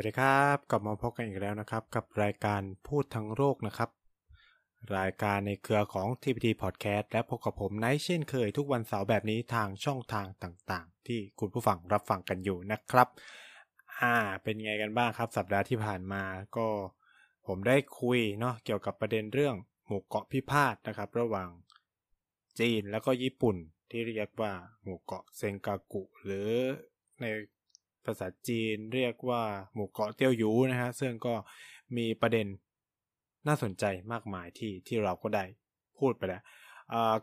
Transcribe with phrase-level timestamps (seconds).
[0.00, 3.90] สวัสดีครับกลับมาพบกันอีกแล้วนะครับ กับรายการพูดทั้งโรคนะครับ
[4.96, 13.08] รายการในเครือของ TPT Podcast และพบกับผมไนท์เช่นเคยทุกวันเสาร์แบบนี้ทางช่องทางต่างๆ ที่คุณผู้ฟังรับฟังกันอยู่นะครับ
[13.98, 16.22] อ่า เป็นไงกันบ้างครับ สัปดาห์ที่ผ่านมา
[16.56, 16.68] ก็
[17.46, 19.54] ผมได้คุยเนาะเกี่ยวกับประเด็นเรื่อง
[19.86, 21.48] หมู่เกาะพิพาทนะครับ ระหว่าง
[22.58, 23.56] จีนแล้วก็ญี่ปุ่น
[23.90, 26.50] ที่เรียกว่าหมู่เกาะเซงกากุ หรือ
[27.20, 27.26] ใน
[28.04, 29.42] ภาษาจีนเรียกว่า
[29.74, 31.34] หมู่เกาะเตี้ยวยูนะฮะซึ่งก็
[31.96, 32.46] มีประเด็น
[33.46, 35.44] น่าสนใจมากมายที่ที่เราก็ได้
[35.98, 36.42] พูดไปแล้ว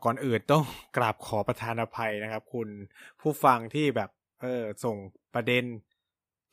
[0.03, 0.63] ก่อนอื่นต้อง
[0.97, 2.69] กราบขอประทานอภัยนะครับ คุณ
[3.21, 4.09] ผู้ฟังที่แบบ
[4.41, 4.97] เออส่ง
[5.35, 5.63] ประเด็น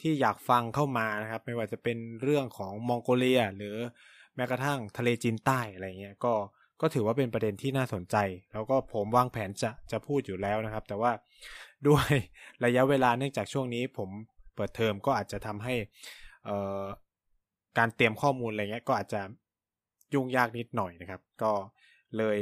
[0.01, 3.77] ที่อยากฟังเข้ามานะครับ ไม่ว่าจะเป็นเรื่องของมองโกเลีย หรือ
[4.37, 6.35] แม้กระทั่งทะเลจีนใต้อะไรเงี้ยก็
[6.81, 8.17] ก็ถือว่าเป็นประเด็นที่น่าสนใจ
[8.53, 11.13] แล้วก็ผมวางแผนจะจะพูดอยู่แล้วนะครับ แต่ว่า
[11.89, 12.13] ด้วย
[12.65, 14.11] ระยะเวลาเนื่องจากช่วงนี้ผม
[14.55, 15.75] เปิดเทอมก็อาจจะทำให้
[17.79, 19.21] การเตรียมข้อมูลอะไรเงี้ยก็อาจจะ
[20.15, 21.53] ยุ่งยากนิดหน่อยนะครับ ก็
[22.17, 22.39] เลย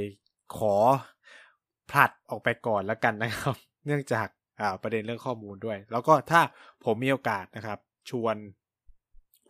[0.56, 0.76] ขอ
[1.90, 4.28] ผลัดออกไปก่อนแล้วกันนะครับ เนื่องจาก
[4.82, 6.40] ประเด็นเรื่องข้อมูลด้วย แล้วก็ถ้า
[6.84, 7.78] ผมมีโอกาสนะครับ
[8.10, 8.36] ชวน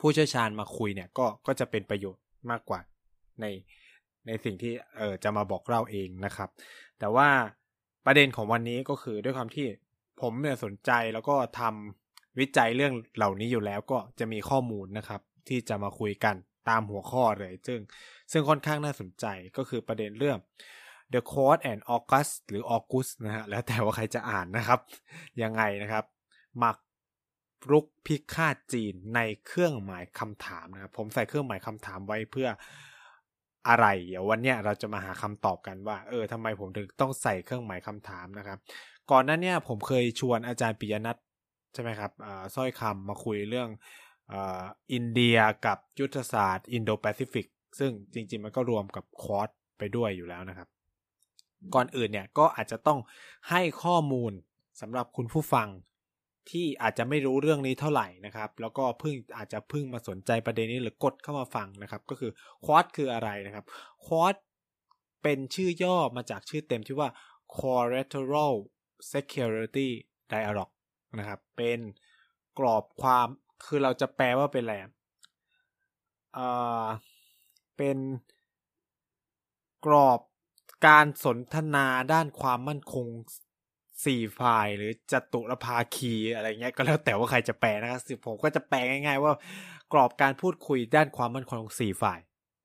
[0.01, 2.81] ผู้เชี่ยวชาญมาคุยเนี่ยก็ก็จะเป็นประโยชน์มากกว่า
[3.41, 3.47] ใน
[4.27, 6.49] ในสิ่งที่เออจะมาบอกเล่าเองนะครับ
[6.99, 7.29] แต่ว่า
[8.07, 9.67] ประเด็นของวันนี้ก็คือด้วยความที่
[10.21, 16.37] ผมเนี่ยสนใจแล้วก็ทำวิจัยเรื่องเหล่านี้อยู่แล้วก็จะมีข้อมูลนะครับ ที่จะมาคุยกัน
[16.69, 17.81] ตามหัวข้อเลยซึ่ง
[18.33, 19.27] ซึ่งค่อนข้างน่าสนใจ
[19.57, 20.39] ก็คือประเด็นเรื่อง
[21.13, 24.81] The Court and August หรือ August นะฮะแล้วแต่ว่าใครจะอ่านนะครับ
[25.43, 26.05] ยังไงนะครับ
[26.59, 26.79] หมัก
[27.71, 32.49] รุกพิฆาตจีนในเครื่องหมายคำถามนะครับผมใส่เครื่องหมายคำถามไว้เพื่อ
[33.69, 38.59] อะไร เดี๋ยววันเนี้ยเราจะมาหาคำตอบกันว่า เออทำไมผมถึงต้องใส่เครื่องหมายคำถามนะครับ
[39.11, 41.17] ก่อนหน้านี้ผมเคยชวนอาจารย์ปิยณัฐ
[41.75, 42.11] ใช่ไหมครับ
[42.55, 43.69] สร้อยคำมาคุยเรื่อง
[44.93, 47.47] อินเดียกับยุทธศาสตร์อินโดแปซิฟิก
[47.79, 50.69] ซึ่งจริง ๆ มันก็รวมกับคอร์สไปด้วยอยู่แล้วนะครับ
[51.75, 52.99] ก่อนอื่นเนี่ยก็อาจจะต้อง
[53.51, 54.33] ให้ข้อมูล
[54.81, 55.69] สำหรับคุณผู้ฟัง
[56.51, 62.31] ที่อาจจะไม่รู้เรื่องนี้เท่าไหร่นะครับ แล้วก็เพิ่งอาจจะเพิ่งมาสนใจประเด็นนี้หรือกดเข้ามาฟังนะครับ ก็คือ
[62.65, 63.65] ควอดคืออะไรนะครับ
[64.05, 64.35] ควอด
[65.23, 67.09] เป็นชื่อย่อมาจากชื่อเต็มที่ว่า
[67.59, 68.55] collateral
[69.13, 69.89] security
[70.33, 70.75] dialogue
[71.19, 71.79] นะครับ เป็น
[72.59, 73.27] กรอบความ
[73.65, 74.75] คือเราจะแปลว่าเป็นอะไร
[76.39, 76.87] อ่า
[77.77, 77.99] เป็น
[79.87, 80.21] กรอบ
[80.87, 83.07] การสนทนาด้านความมั่นคง
[84.05, 89.33] สี่ฝ่ายหรือจตุรภาคีอะไรเงี้ยก็แล้วแต่ว่าใครจะแปลนะครับผมก็จะแปลง่าย ๆ ว่า
[89.93, 92.21] กรอบการพูดคุยด้านความมั่นคงของสี่ฝ่าย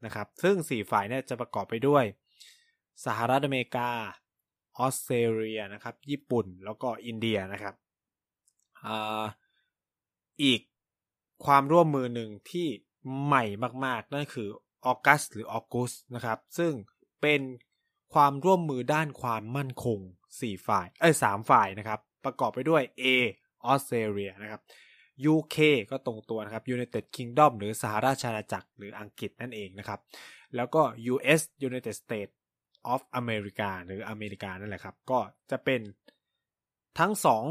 [0.06, 2.03] นะครับ ซึ่งสี่ฝ่ายเนี่ยจะประกอบไปด้วย
[3.06, 3.90] สหรัฐอเมริกา
[4.78, 7.75] ออสเตรเลียนะครับ ญี่ปุ่นแล้วก็อินเดียนะครับ
[8.86, 8.88] อ
[10.44, 10.62] อีก
[11.46, 12.68] ความร่วมมือหนึ่งที่
[13.25, 13.44] ใหม่
[13.86, 14.50] มาก ๆ นั่นคือ
[14.86, 16.72] ออกัสหรือออกุสนะครับ ซึ่ง
[17.22, 17.42] เป็น
[18.13, 20.00] ความร่วมมือด้านความมั่นคง
[20.34, 23.03] 4 ฝ่าย เอ้ยสามฝ่ายนะครับ ประกอบไปด้วย A
[23.66, 24.62] ออสเตรเลียนะครับ
[25.34, 25.57] UK
[25.91, 30.00] ก็ตรงตัวนะครับ United Kingdom หรือสหราชอาณาจักรหรืออังกฤษนั่นเองนะครับ
[30.56, 30.81] แล้วก็
[31.13, 32.34] US United States
[32.94, 35.19] of America หรืออเมริกานั่นแหละครับ ก็
[35.51, 35.81] จะเป็น
[37.00, 37.44] ทั้งสอง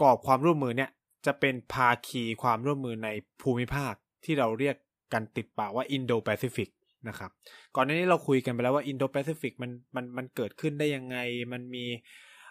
[0.00, 0.90] กรอบความร่วมมือเนี่ย
[1.26, 3.08] จะเป็นภาคีความร่วมมือใน
[3.42, 4.76] ภูมิภาคที่เราเรียก
[5.12, 6.72] กันติดปากว่า Indo-Pacific น
[7.08, 7.30] นะครับ
[7.76, 11.16] ก่อนหน้านี้เราคุยกันไปแล้วว่าอินโดแปซิฟิกมันมันมันเกิดขึ้นได้ยังไง
[11.52, 11.84] มันมี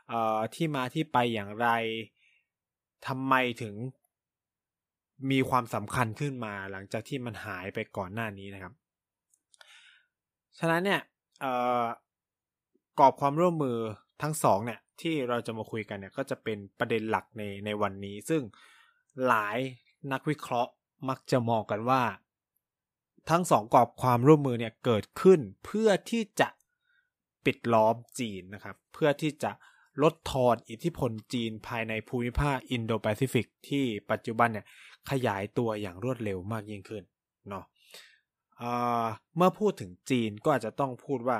[0.08, 1.68] เอ่อที่มาที่ไปอย่างไร
[3.08, 3.75] ทำไมถึง
[5.31, 8.74] มีความสำคัญขึ้นมาหลังจากที่มันหายไปก่อนหน้านี้นะครับ
[10.60, 11.01] ฉะนั้นเนี่ย
[11.42, 11.83] เอ่อ
[13.00, 13.77] กรอบความร่วมมือ
[14.22, 18.42] ทั้งสองเนี่ยที่เราจะมาคุยกันเนี่ยก็จะเป็นประเด็นหลักในในวันนี้ ซึ่ง
[19.27, 19.57] หลาย
[20.12, 20.72] นักวิเคราะห์
[21.10, 22.01] มักจะมองกันว่า
[23.30, 26.50] ทั้งสองกรอบความร่วมมือเนี่ยเกิดขึ้นเพื่อที่จะ
[27.46, 29.52] ปิดล้อมจีนนะครับ เพื่อที่จะ
[30.04, 34.66] ลดทอนอิทธิพลจีนภายในภูมิภาคอินโดแปซิฟิกที่ปัจจุบันเนี่ย
[35.10, 37.04] ขยายตัวอย่างรวดเร็วมากยิ่งขึ้น
[37.50, 37.66] เนาะ
[39.36, 41.38] เมื่อพูดถึงจีนก็อาจจะต้องพูดว่า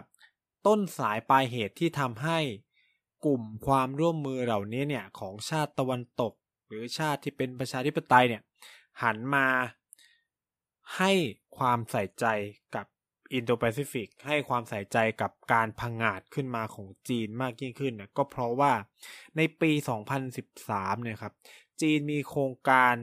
[0.68, 2.40] ต้นสายปลายเหตุที่ทำให้
[3.26, 6.34] กลุ่มความร่วมมือเหล่านี้เนี่ยของชาติตะวันตก
[6.68, 8.42] หรือชาติที่เป็นประชาธิปไตยเนี่ย
[9.04, 9.46] หันมา
[10.98, 11.12] ให้
[11.58, 12.26] ความใส่ใจ
[12.76, 12.86] กับ
[13.34, 18.74] อินโดแปซิฟิกให้ความใส่ใจกับการพังงาดขึ้นมาของจีนมากยิ่งขึ้นนะก็เพราะว่า
[19.38, 19.72] ในปี
[20.38, 21.34] 2013 เนี่ยครับ
[21.82, 22.96] จีนมีโครงการ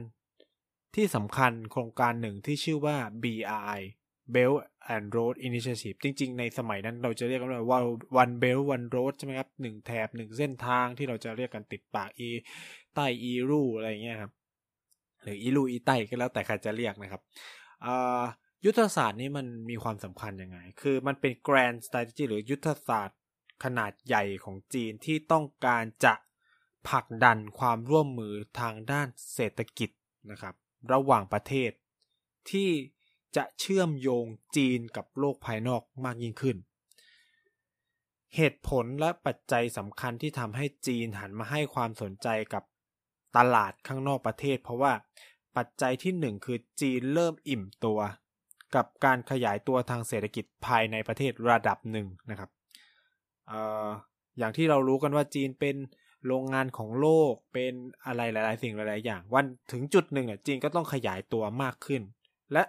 [0.95, 3.79] ที่สำคัญโครงการหนึ่งที่ชื่อว่า BRI
[4.35, 4.59] Belt
[4.95, 7.81] and Road Initiative จริง ๆ ในสมัยนั้นเราจะเรียกกันว่า
[8.21, 12.29] One Belt One Road ใช่ไหมครับหนึ่งแถบหนึ่งเส้นทางที่เราจะเรียกกันติดปากอี
[12.95, 14.31] ใต้อีรูอะไรเงี้ยครับ
[15.23, 17.21] หรืออิลูอีไต้ก็แล้วแต่ใครจะเรียกนะครับ
[18.65, 23.19] ยุทธศาสตร์นี้มันมีความสำคัญยังไง คือมันเป็น grand strategy หรือยุทธศาสตร์
[23.63, 26.13] ขนาดใหญ่ของจีนที่ต้องการจะ
[26.89, 29.89] ผลักดันความร่วมมือทางด้านเศรษฐกิจ
[30.31, 30.55] นะครับ
[30.91, 31.71] ระหว่างประเทศ
[32.51, 32.69] ที่
[33.35, 34.25] จะเชื่อมโยง
[34.57, 36.57] จีนกับโลกภายนอกมากยิ่งขึ้น
[38.35, 42.63] เหตุผลและปัจจัยสำคัญที่ทำให้จีนหันมาให้ความสนใจกับ
[43.37, 44.93] ตลาดข้างนอกประเทศ เพราะว่า
[45.57, 47.99] ปัจจัยที่หนึ่งคือจีนเริ่มอิ่มตัว
[48.75, 52.49] กับการขยายตัวทางเศรษฐกิจภายในประเทศระดับหนึ่งนะครับ
[53.51, 53.53] อ
[54.37, 55.75] อย่างที่เรารู้กันว่าจีนเป็น
[56.27, 57.73] โรงงานของโลกเป็น
[58.05, 62.01] อะไรหลาย ๆ สิ่งหลาย ๆ อย่าง วันถึงจุดหนึ่งจีนก็ต้องขยายตัวมากขึ้น
[62.53, 62.63] และ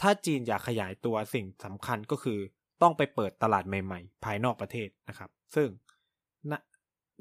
[0.00, 2.38] ถ้าจีนอยากขยายตัวสิ่งสำคัญก็คือ
[2.82, 5.68] ต้องไปเปิดตลาดใหม่ ๆ ภายนอกประเทศนะครับ ซึ่ง
[6.50, 6.52] น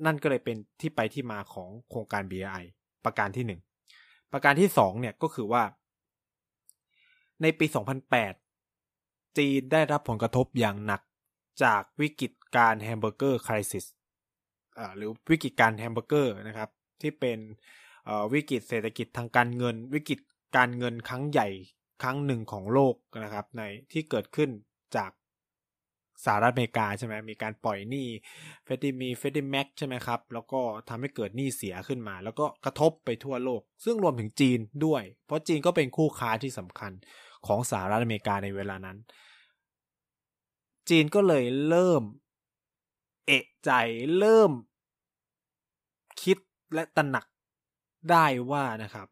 [0.06, 2.64] นั่นก็เลยเป็นที่ไปที่มาของโครงการ BRI
[3.06, 3.62] ประการที่หนึ่ง
[4.34, 5.64] ประการที่สองเนี่ยก็คือว่า
[7.42, 7.66] ในปี
[8.52, 11.02] 2008 จีนได้รับผลกระทบอย่างหนัก
[11.64, 13.86] จากวิกฤตการณ์ hamburger crisis
[14.96, 16.70] หรือวิกฤตการณ์แฮมเบอร์เกอร์นะครับ
[17.02, 17.40] ที่เป็น
[18.34, 20.20] วิกฤตเศรษฐกิจทางการเงิน วิกฤต
[20.58, 21.48] การเงินครั้งใหญ่
[22.04, 24.50] ครั้งหนึ่งของโลกนะครับ ในที่เกิดขึ้น
[24.96, 25.12] จาก
[26.26, 28.08] สหรัฐอเมริกาใช่ไหมมีการปล่อยหนี้
[28.66, 36.92] Fannie Mae Freddie Mac ใช่ไหมครับ แล้วก็ทำให้เกิดหนี้เสียขึ้นมา แล้วก็กระทบไปทั่วโลก ซึ่งรวมถึงจีนด้วย เพราะจีนก็เป็นคู่ค้าที่สำคัญ
[37.48, 38.98] ของสหรัฐอเมริกาในเวลานั้น
[40.90, 42.04] จีนก็เลยเริ่ม
[43.28, 43.72] เอะใจ
[44.18, 44.52] เริ่ม
[46.22, 46.38] คิด
[46.74, 47.26] และตระหนัก
[48.12, 49.08] ได้ว่านะครับ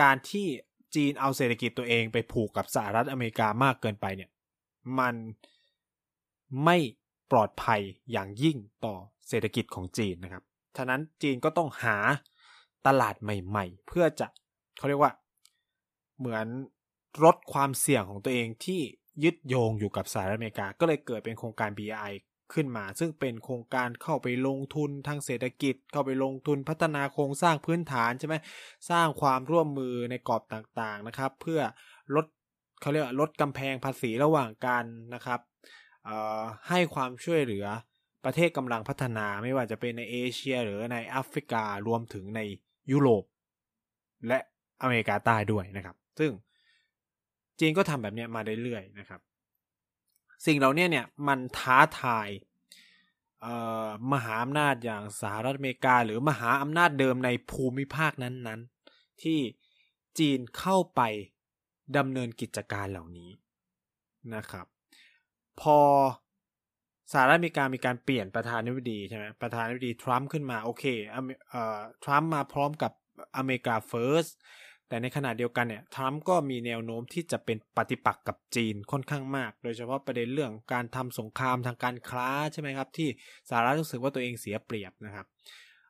[0.00, 0.46] การที่
[0.94, 4.30] จีนเอาเศรษฐกิจตัวเองไปผูกกับสหรัฐอเมริกามากเกินไปเนี่ย
[4.98, 5.14] มัน
[6.64, 6.76] ไม่
[7.30, 7.80] ปลอดภัย
[8.12, 8.94] อย่างยิ่งต่อ
[9.28, 10.42] เศรษฐกิจของจีนนะครับ
[10.76, 11.96] ฉะนั้นจีนก็ต้องหา
[12.86, 14.26] ตลาดใหม่ ๆ เพื่อจะ
[14.78, 15.12] เขาเรียกว่า
[16.18, 16.46] เหมือน
[17.24, 18.80] ลดความเสี่ยงของตัวเองที่
[19.24, 22.12] ยึดโยงอยู่กับสหรัฐอเมริกา ก็เลยเกิดเป็นโครงการ BRI
[22.52, 28.34] ขึ้นมา ซึ่งเป็นโครงการเข้าไปลงทุนทางเศรษฐกิจ เข้าไปลงทุนพัฒนาโครงสร้างพื้นฐานใช่ไหม
[28.90, 31.60] สร้างความร่วมมือในกรอบต่างๆนะครับ เพื่อ
[32.14, 32.26] ลด
[32.80, 34.84] เขาเรียกว่าลดกำแพงภาษีระหว่างกัน
[35.14, 35.40] นะครับ
[36.68, 37.66] ให้ความช่วยเหลือ
[38.24, 42.40] ประเทศกำลังพัฒนาไม่ว่าจะเป็นในเอเชีย หรือในแอฟริการวมถึงใน
[42.92, 43.24] ยุโรป
[44.28, 44.38] และ
[44.82, 46.32] อเมริกาใต้ด้วยนะครับ ซึ่ง
[47.58, 49.20] จีนก็ทำแบบนี้มาเรื่อยๆนะครับ
[50.46, 52.28] สิ่งเหล่านี้เนี่ยมันท้าทาย
[54.12, 59.38] มหาอำนาจอย่างสหรัฐอเมริกา หรือมหาอำนาจเดิมในภูมิภาคนั้นๆ ที่
[60.18, 61.00] จีนเข้าไป
[61.96, 63.30] ดำเนินกิจการเหล่านี้
[64.34, 64.66] นะครับ
[65.60, 65.78] พอ
[67.12, 70.84] สหรัฐอเมริกามีการเปลี่ยนประธานาธิบดีใช่ไหมประธานาธิบดีทรัมป์ขึ้นมาโอเค
[71.50, 72.92] เอ่อทรัมป์มาพร้อมกับ
[73.36, 74.26] America First
[74.88, 83.08] แต่ในขณะเดียวกันเนี่ยทรัมป์ก็มีแนวโน้มที่จะเป็นปฏิปักษ์กับจีนค่อนข้างมาก โดยเฉพาะประเด็นเรื่องการทำสงครามทางการค้าใช่ไหมครับ ที่
[83.48, 85.26] สหรัฐรู้สึกว่าตัวเองเสียเปรียบนะครับ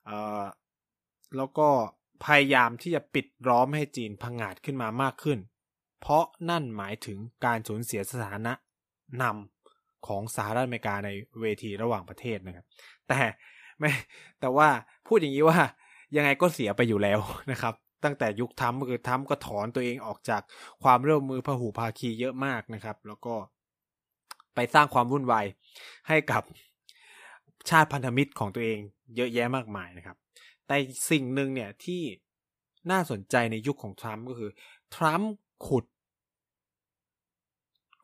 [0.07, 0.43] เอ่อ
[1.37, 1.69] แล้วก็
[2.25, 5.39] พยายามที่จะปิดล้อมให้จีนพังงาดขึ้นมามากขึ้น
[6.01, 8.53] เพราะนั่นหมายถึงการสูญเสียสถานะ
[9.23, 9.62] นำ
[10.07, 12.67] ของสหรัฐอเมริกาในเวทีระหว่างประเทศนะครับ
[13.09, 13.21] แต่
[13.79, 13.91] ไม่
[14.41, 14.69] แต่ว่า
[15.07, 15.59] พูดอย่างนี้ว่า
[16.17, 17.21] ยังไงก็เสียไปอยู่แล้ว
[17.53, 20.43] นะครับ ตั้งแต่ยุคทั้มคือทั้มก็ถอนตัวเองออกจาก
[20.83, 23.35] ความร่วมมือพหูภาคีเยอะมากนะครับ แล้วก็
[24.55, 25.47] ไปสร้างความวุ่นวาย
[26.09, 26.43] ให้กับ
[27.69, 28.79] ชาติพันธมิตรของตัวเอง
[29.17, 30.17] เยอะแยะมากมายนะครับ
[30.67, 30.77] แต่
[31.11, 32.03] สิ่งหนึ่งเนี่ยที่
[32.91, 34.51] น่าสนใจในยุคของทรัมป์ก็คือ
[34.97, 35.33] ทรัมป์
[35.67, 35.85] ขุด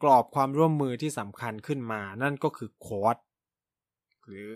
[0.02, 3.16] กรอบความร่วมมือที่สำคัญขึ้นมา นั่นก็คือโค้ด
[4.26, 4.46] หรือ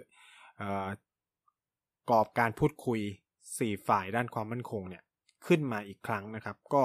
[2.08, 3.00] กรอบการพูดคุย
[3.44, 5.02] 4 ฝ่ายด้านความมั่นคงเนี่ย
[5.46, 6.82] ขึ้นมาอีกครั้งนะครับ ก็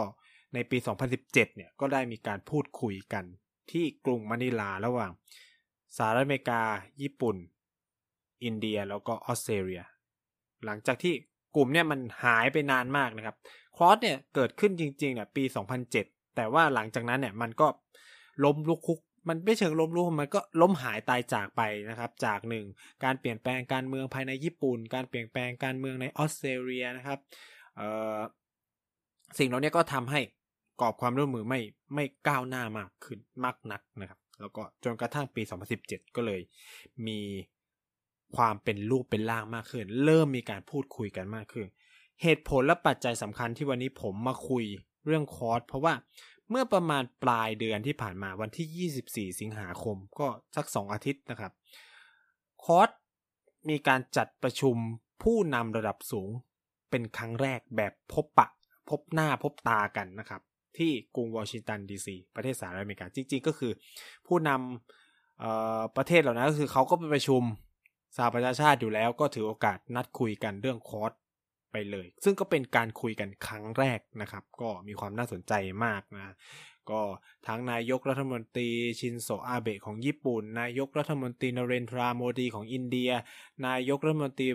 [0.53, 3.25] ในปี 2017 เนี่ยก็ได้มีการพูดคุยกัน
[3.71, 5.11] ที่กรุงมะนิลาระหว่าง
[5.97, 6.61] สหรัฐอเมริกา
[7.01, 7.35] ญี่ปุ่น
[8.43, 9.83] อินเดียแล้วก็ออสเตรเลีย
[10.65, 11.13] หลังจากที่
[11.55, 13.35] กลุ่มเนี่ยมันหายไปนานมากนะครับ
[13.77, 15.43] คอสเนี่ยเกิดขึ้นจริงๆเนี่ยปี
[15.89, 17.67] 2007 แต่ว่าหลังจากนั้นเนี่ยมันก็
[18.43, 22.65] ล้มลุกคุก มันไม่เชิงล้มลุกมันก็ล้มหายตายจากไปนะครับ จากหนึ่ง
[23.03, 27.19] การเปลี่ยนแปลงการเมืองภายในญี่ปุ่น การเปลี่ยนแปลงการเมืองในออสเตรเลียนะครับ
[29.37, 30.19] สิ่งเหล่านี้ก็ทำให้
[30.81, 31.61] กรอบความร่วมมือไม่
[31.95, 35.41] ไม่ก้าวหน้ามากขึ้นมากนักนะครับ แล้วก็จนกระทั่งปี
[35.79, 36.41] 2017 ก็เลย
[37.07, 37.19] มี
[38.35, 41.67] ความเป็นรูปเป็นร่างมากขึ้น เริ่มมีการพูดคุยกันมากขึ้น
[42.23, 44.63] เหตุผลและปัจจัยสำคัญที่วันนี้ผมมาคุย
[45.05, 45.93] เรื่องคอร์สเพราะว่า
[46.49, 51.51] เมื่อประมาณปลายเดือนที่ผ่านมาวันที่ 24 สิงหาคมก็สักสองอาทิตย์นะครับ
[52.63, 52.89] คอร์ส
[53.69, 54.75] มีการจัดประชุม
[55.23, 56.29] ผู้นำระดับสูง
[56.89, 58.47] เป็นครั้งแรกแบบพบปะ
[58.89, 60.41] พบหน้าพบตากันนะครับ
[60.77, 63.71] ที่กรุงวอชิงตันดีซีประเทศสหรัฐอเมริกา จริง ๆ ก็คือ
[64.27, 67.41] ผู้นำประเทศเหล่านั้นก็คือเขาก็ไปประชุม
[68.15, 71.11] สหประชาชาติอยู่แล้วก็ถือโอกาสนัดคุยกันเรื่องคอร์ส
[71.71, 75.53] ไปเลย ซึ่งก็เป็นการคุยกันครั้งแรกนะครับ ก็มีความน่าสนใจ
[75.85, 76.35] มากนะ
[76.89, 77.01] ก็
[77.47, 78.69] ทั้งนายกรัฐมนตรี
[78.99, 83.11] ชินโซอาเบะของญี่ปุ่น นายกรัฐมนตรีนเรนทราโมดีของอินเดีย
[83.67, 84.49] นายกรัฐมนตรี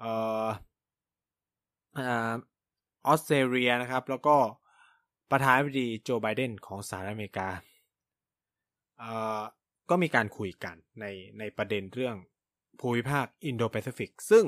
[0.00, 0.04] อ
[3.06, 4.36] อสเตรเลียนะครับ แล้วก็
[5.30, 7.48] ประธานาธิบดีโจไบเดนของสหรัฐอเมริกา
[8.98, 9.04] เอ
[9.40, 9.42] อ
[9.90, 11.04] ก็มีการคุยกันใน
[11.38, 12.16] ในประเด็นเรื่อง
[12.80, 14.44] ภูมิภาคอินโดแปซิฟิกซึ่ง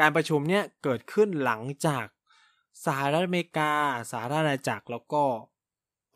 [0.00, 2.06] การประชุมเนี้ยเกิดขึ้นหลังจาก
[2.86, 3.72] สหรัฐอเมริกา
[4.10, 5.22] สหราชอาณาจักรแล้วก็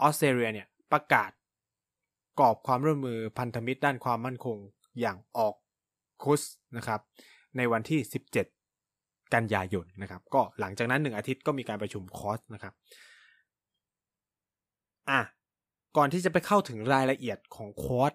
[0.03, 1.31] ออสเตรเลียเนี่ยประกาศ
[2.41, 4.57] กรอบความร่วมมือพันธมิตรด้านความมั่นคง
[5.01, 5.55] อย่างออก
[6.23, 6.43] คุส
[6.77, 7.01] นะครับ
[7.57, 8.01] ในวันที่
[8.65, 12.75] 17 กันยายนนะครับ ก็หลังจากนั้นหนึ่งอาทิตย์ก็มีการประชุมคอสนะครับ
[15.11, 15.21] อะ
[15.97, 18.13] ก่อนที่จะไปเข้าถึงรายละเอียดของคอร์ส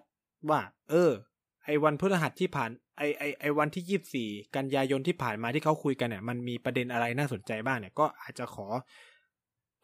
[0.50, 1.12] ว่า เออ
[1.64, 8.66] ไอวันพฤหัสที่ผ่าน ไอไอไอวันที่ยี่สี่กันยายนที่ผ่านมาที่เขาคุยกันเนี่ย มันมีประเด็นอะไรน่าสนใจบ้างเนี่ย ก็อาจจะขอ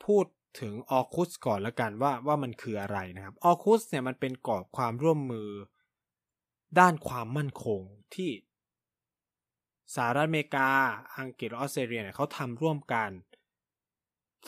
[0.04, 0.25] พูด
[0.61, 5.50] ถึงออคุสก่อนละกันว่าว่ามันคืออะไรนะครับออคุสเนี่ยมันเป็นกรอบความร่วมมือ
[6.78, 7.82] ด้านความมั่นคง
[8.14, 8.30] ที่
[9.94, 10.70] สหรัฐอเมริกา
[11.18, 13.11] อังกฤษออสเตรเลียเนี่ยเขาทำร่วมกัน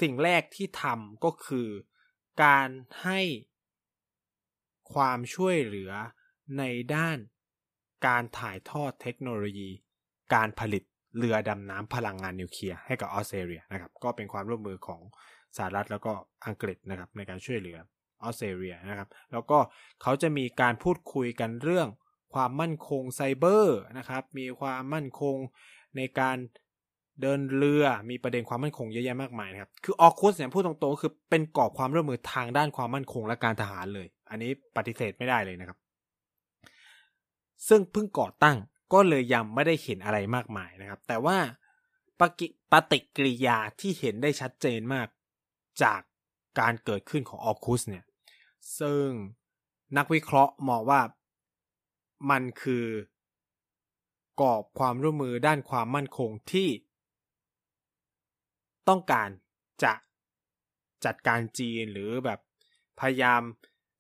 [0.01, 1.69] สิ่งแรกที่ทำก็คือ
[2.45, 2.69] การ
[3.03, 3.21] ให้
[4.93, 5.93] ความช่วยเหลือ
[6.59, 6.63] ใน
[6.95, 7.19] ด้าน
[8.07, 9.71] การถ่ายทอดเทคโนโลยี
[10.35, 10.83] การผลิต
[11.19, 15.01] เรือดำน้ำพลังงานนิวเคลียร์ให้กับออสเตรเลียนะครับก็เป็นความร่วมมือของ
[15.57, 16.13] สหรัฐแล้วก็
[16.47, 17.79] อังกฤษนะครับในการช่วยเหลือ
[18.23, 19.59] ออสเตรเลียนะครับแล้วก็
[20.03, 21.89] เขาจะมีการพูดคุยกันเรื่อง
[22.35, 25.37] ความมั่นคงไซเบอร์นะครับมีความมั่นคง
[25.97, 26.37] ในการ
[27.23, 35.79] เดินเรือมีประเด็นความมั่นคงเยอะแยะมากมายนะครับคือออคุสเนี่ยพูดตรงๆคือเป็นกรอบความร่วมมือทางด้านความมั่นคงและการทหารเลย อันนี้ปฏิเสธไม่ได้เลยนะครับ
[37.69, 38.57] ซึ่งเพิ่งก่อตั้ง
[38.93, 41.39] ก็เลยยังไม่ได้เห็นอะไรมากมายนะครับ แต่ว่า
[42.21, 42.23] ป
[42.73, 45.09] ปฏิกิริยาที่เห็นได้ชัดเจนมาก
[45.83, 46.01] จาก
[46.61, 48.05] การเกิดขึ้นของออคุสเนี่ย
[48.81, 49.07] ซึ่ง
[49.97, 51.01] นักวิเคราะห์มองว่า
[52.31, 52.87] มันคือ
[54.41, 56.69] กรอบความร่วมมือด้านความมั่นคงที่
[58.89, 59.29] ต้องการ
[59.83, 59.93] จะ
[61.05, 62.41] จัดการจีนหรือแบบ
[63.01, 63.43] พยายาม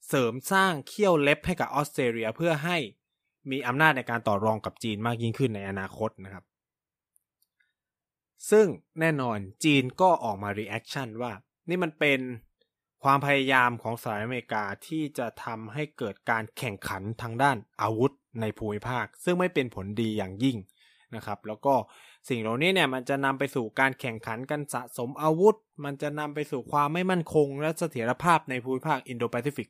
[0.08, 2.78] เสริมสร้างเขี้ยวเล็บให้กับออสเตรเลียเพื่อให้
[3.50, 6.44] มีอำนาจในการต่อรองกับจีนมากยิ่งขึ้นในอนาคตนะครับ
[8.50, 8.66] ซึ่ง
[9.00, 11.32] แน่นอนจีนก็ออกมา reaction ว่า
[11.68, 12.20] นี่มันเป็น
[13.04, 20.56] ความพยายามของสหรัฐอเมริกาที่จะทำให้เกิดการแข่งขันทางด้านอาวุธในภูมิภาค ซึ่งไม่เป็นผลดีอย่างยิ่ง
[21.16, 21.74] นะครับ แล้วก็
[22.28, 29.68] สิ่งเหล่านี้เนี่ยมันจะนำไปสู่การแข่งขันกันสะสมอาวุธ มันจะนำไปสู่ความไม่มั่นคง และเสถียรภาพในภูมิภาคอินโดแปซิฟิก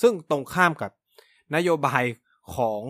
[0.00, 0.90] ซึ่งตรงข้ามกับ
[1.54, 2.02] นโยบาย
[2.56, 2.80] ของ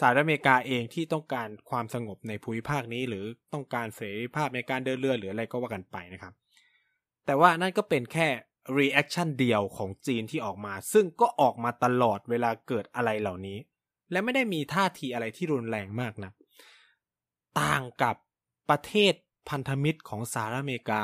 [0.00, 6.32] สหรัฐอเมริกาเองที่ต้องการความสงบในภูมิภาคนี้ หรือต้องการเสรีภาพในการเดินเรือหรืออะไรก็ว่ากันไปนะครับ
[7.26, 8.28] แต่ว่านั่นก็เป็นแค่
[8.78, 13.58] reaction เดียวของจีนที่ออกมา ซึ่งก็ออกมาตลอดเวลาเกิดอะไรเหล่านี้
[14.10, 16.32] และไม่ได้มีท่าทีอะไรที่รุนแรงมากนะ
[17.60, 18.16] ต่างกับ
[18.70, 19.14] ประเทศ
[19.48, 21.02] พันธมิตรของสหรัฐอเมริกา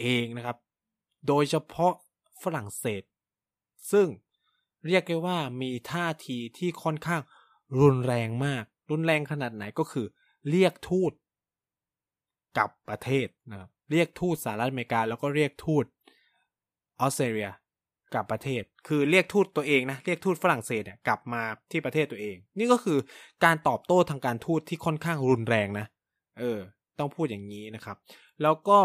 [0.00, 0.56] เองนะครับ
[1.28, 1.92] โดยเฉพาะ
[2.42, 3.02] ฝรั่งเศส
[3.92, 4.06] ซึ่ง
[4.86, 7.22] เรียกได้ว่ามีท่าทีที่ค่อนข้าง
[7.80, 10.06] รุนแรงมาก รุนแรงขนาดไหนก็คือ
[10.50, 11.12] เรียกทูต
[12.58, 15.84] กับประเทศนะครับเรียกทูตสหรัฐอเมริกา แล้วก็เรียกทูต
[17.00, 17.50] ออสเตรเลีย
[18.14, 22.98] กับประเทศ คือเรียกทูตตัวเองนะ เรียกทูตฝรั่งเศสเนี่ยกลับมาที่ประเทศตัวเอง นี่ก็คือ
[23.44, 25.86] การตอบโต้ทางการทูตที่ค่อนข้างรุนแรงนะ
[26.40, 26.58] เออ
[26.98, 27.96] ต้องพูดอย่างนี้นะครับ
[28.42, 28.80] แล้วก็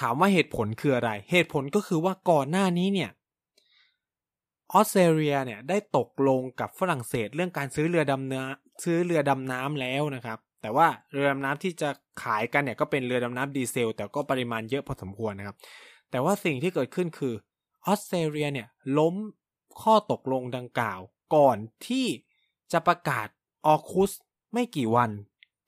[0.00, 3.10] ถามว่าเหตุผลคืออะไร เหตุผลก็คือว่าก่อนหน้านี้เนี่ย
[4.72, 11.90] ออสเตรเลียเนี่ยได้ตกลงกับฝรั่งเศสเรื่องการซื้อเรือดำน้ำซื้อเรือดำน้ำแล้วนะครับ แต่ว่าเรือดำน้ำที่จะ
[12.22, 15.56] ขายกันเนี่ยก็เป็นเรือดำน้ำดีเซล แต่ก็ปริมาณเยอะพอสมควรนะครับ
[16.10, 17.34] แต่ว่าสิ่งที่เกิดขึ้นคือ
[17.86, 19.14] ออสเตรเลียเนี่ยล้ม
[19.82, 21.00] ข้อตกลงดังกล่าว
[21.34, 21.56] ก่อน
[21.86, 22.06] ที่
[22.72, 23.28] จะประกาศ
[23.66, 24.12] ออคุส
[24.52, 25.10] ไม่กี่วัน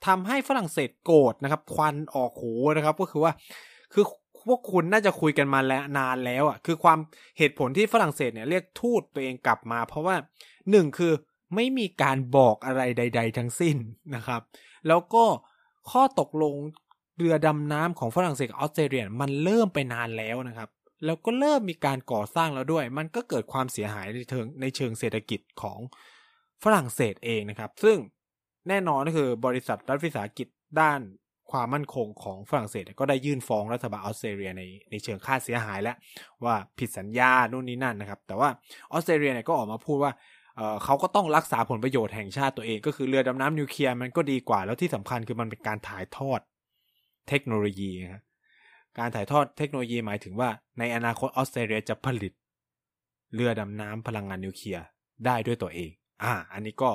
[0.07, 3.33] ทำให้ฝรั่งเศสโกรธนะครับ ควันออกหูนะครับ ก็คือว่า
[3.93, 4.05] คือ
[4.49, 6.99] พวกคุณน่าจะคุยกันมาแล้วนานแล้วอะคือความ
[7.39, 10.17] เหตุผลที่ฝรั่งเศสเนี่ยเรียกทูตตัวเองกลับมา เพราะว่า
[10.71, 11.13] หนึ่งคือ
[11.55, 13.77] ไม่มีการบอกอะไรใด ๆ ทั้งสิ้น
[14.15, 14.41] นะครับ
[14.89, 15.25] แล้วก็
[15.91, 16.55] ข้อตกลง
[17.17, 20.69] เรือดำน้ำของฝรั่งเศสกับออสเตรเลียมันเริ่มไปนานแล้วนะครับ
[21.05, 25.79] แล้วก็เริ่มมีการก่อสร้างแล้วด้วย มันก็เกิดความเสียหายในเชิงในเชิงเศรษฐกิจของ
[26.65, 27.97] ฝรั่งเศสเองนะครับ ซึ่ง
[28.69, 30.49] แน่นอนก็คือบริษัทรัฐวิสาหกิจ
[30.81, 31.01] ด้าน
[31.53, 35.97] ความมั่นคงของฝรั่งเศสก็ได้ยื่นฟ้องรัฐบาลออสเตรเลียในในเชิงค่าเสียหายแล้ว
[36.45, 38.49] ว่าผิดสัญญานู่นนี่นั่นนะครับ แต่ว่า
[38.93, 40.13] ออสเตรเลียเนี่ยก็ออกมาพูดว่า
[40.85, 46.41] เขาก็ต้องรักษาผลประโยชน์แห่งชาติตัวเอง ก็คือเรือดำน้ำนิวเคลียร์มันก็ดีกว่า แล้วที่สำคัญคือมันเป็นการถ่ายทอด
[47.29, 48.23] เทคโนโลยีครับ
[48.99, 52.33] การถ่ายทอดเทคโนโลยีหมายถึงว่าในอนาคตออสเตรเลียจะผลิต
[53.35, 54.85] เรือดำน้ำพลังงานนิวเคลียร์
[55.27, 55.91] ได้ด้วยตัวเอง
[56.23, 56.91] อ่า อันนี้ก็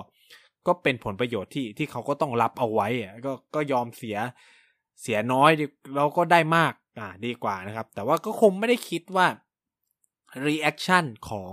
[0.67, 2.87] ก็เป็นผลประโยชน์ที่ที่เขาก็ต้องรับเอาไว้
[3.25, 4.17] ก็ก็ยอมเสีย
[5.01, 5.51] เสียน้อย
[5.95, 9.27] เราก็ได้มากอ่าดีกว่านะครับ แต่ว่าก็คงไม่ได้คิดว่า
[10.47, 11.51] reaction ของ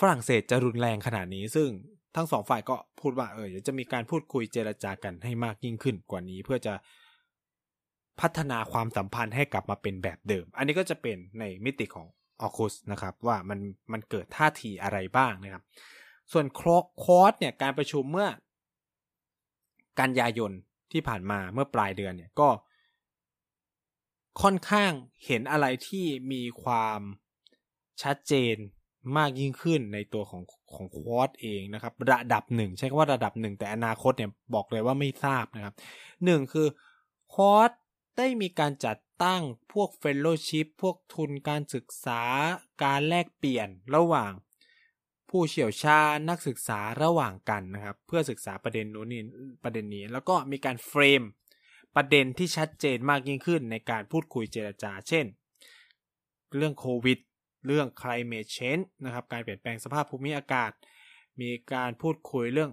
[0.00, 1.68] ฝรั่งเศสจะรุนแรงขนาดนี้ซึ่ง
[2.16, 6.74] ทั้งสองฝ่ายก็พูดว่าเออจะมีการพูดคุยเจรจากันให้มากยิ่งขึ้นกว่านี้ เพื่อจะ
[8.20, 12.06] พัฒนาความสัมพันธ์ให้กลับมาเป็นแบบเดิม อันนี้ก็จะเป็นในมิติของ
[12.40, 13.58] ออคุสนะครับ ว่ามัน
[13.92, 15.62] มันเกิดท่าทีอะไรบ้างนะครับ
[16.32, 18.28] ส่วนคอร์สเนี่ยการประชุมเมื่อ
[20.00, 20.52] กันยายน
[20.92, 22.48] ที่ผ่านมาเมื่อปลายเดือนเนี่ยก็
[24.42, 24.92] ค่อนข้าง
[25.26, 27.00] เห็นอะไรที่มีความ
[28.02, 28.56] ชัดเจน
[29.16, 30.42] มากยิ่งขึ้นในตัวของ
[30.74, 35.74] ของควอตเองนะครับ ระดับหนึ่งใช้คำว่าระดับหนึ่งแต่อนาคตเนี่ยบอกเลยว่าไม่ทราบนะครับ
[36.24, 36.66] หนึ่งคือ
[37.32, 37.70] ควอต
[38.16, 42.22] ได้มีการจัดตั้งพวกเฟลโลชิพพวกทุนการศึกษา
[42.82, 44.32] การแลกเปลี่ยนระหว่าง
[45.36, 49.22] ผู้เชี่ยวชาญนักศึกษาระหว่างกันนะครับ เพื่อศึกษาประเด็นนู้นนี่
[49.64, 51.22] ประเด็นนี้ แล้วก็มีการเฟรม
[51.96, 55.26] ประเด็นที่ชัดเจนมากยิ่งขึ้นในการพูดคุยเจรจา เช่น
[56.56, 57.18] เรื่องโควิด
[57.66, 60.70] เรื่อง climate change นะครับ การเปลี่ยนแปลงสภาพภูมิอากาศ
[61.40, 62.70] มีการพูดคุยเรื่อง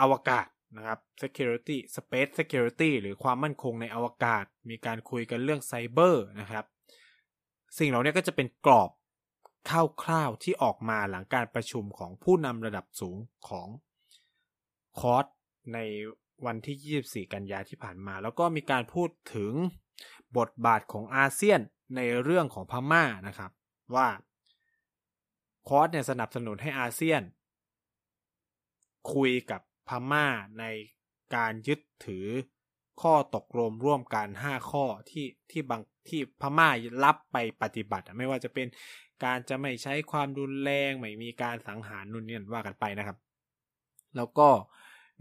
[0.00, 6.64] อวกาศนะครับ security space security หรือความมั่นคงในอวกาศ มีการคุยกันเรื่องไซเบอร์นะครับ
[7.78, 8.90] สิ่งเหล่านี้ก็จะเป็นกรอบ
[9.68, 9.70] ค
[10.10, 13.16] ร่าวๆที่ออกมาหลังการประชุมของผู้นำระดับสูง
[13.48, 13.68] ของ
[14.98, 15.26] คอร์ส
[15.74, 15.78] ใน
[16.46, 19.52] วันที่ 24 กันยาที่ผ่านมา แล้วก็มีการพูดถึง
[20.38, 21.60] บทบาทของอาเซียน
[21.96, 23.50] ในเรื่องของพม่านะครับ
[23.94, 24.08] ว่า
[25.68, 27.22] คอร์สเนี่ยสนับสนุนให้อาเซียน
[29.14, 30.26] คุยกับพม่า
[30.58, 30.64] ใน
[31.34, 32.26] การยึดถือ
[33.00, 36.68] ข้อตกลงร่วมกัน 5 ข้อที่ที่บางที่พม่า
[37.04, 38.66] รับไปปฏิบัติ ไม่ว่าจะเป็น
[39.24, 43.16] การจะไม่ใช้ความรุนแรงไม่มีการสังหารนุ่นนี่ว่ากันไปนะครับ
[44.16, 44.48] แล้วก็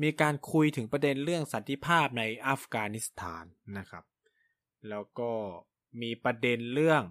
[0.04, 3.46] มีการคุยถึงประเด็นเรื่องสันติภาพในอัฟกานิสถาน
[3.78, 4.04] นะครับ
[4.90, 5.32] แล้วก็
[6.02, 7.04] มีประเด็นเรื่อง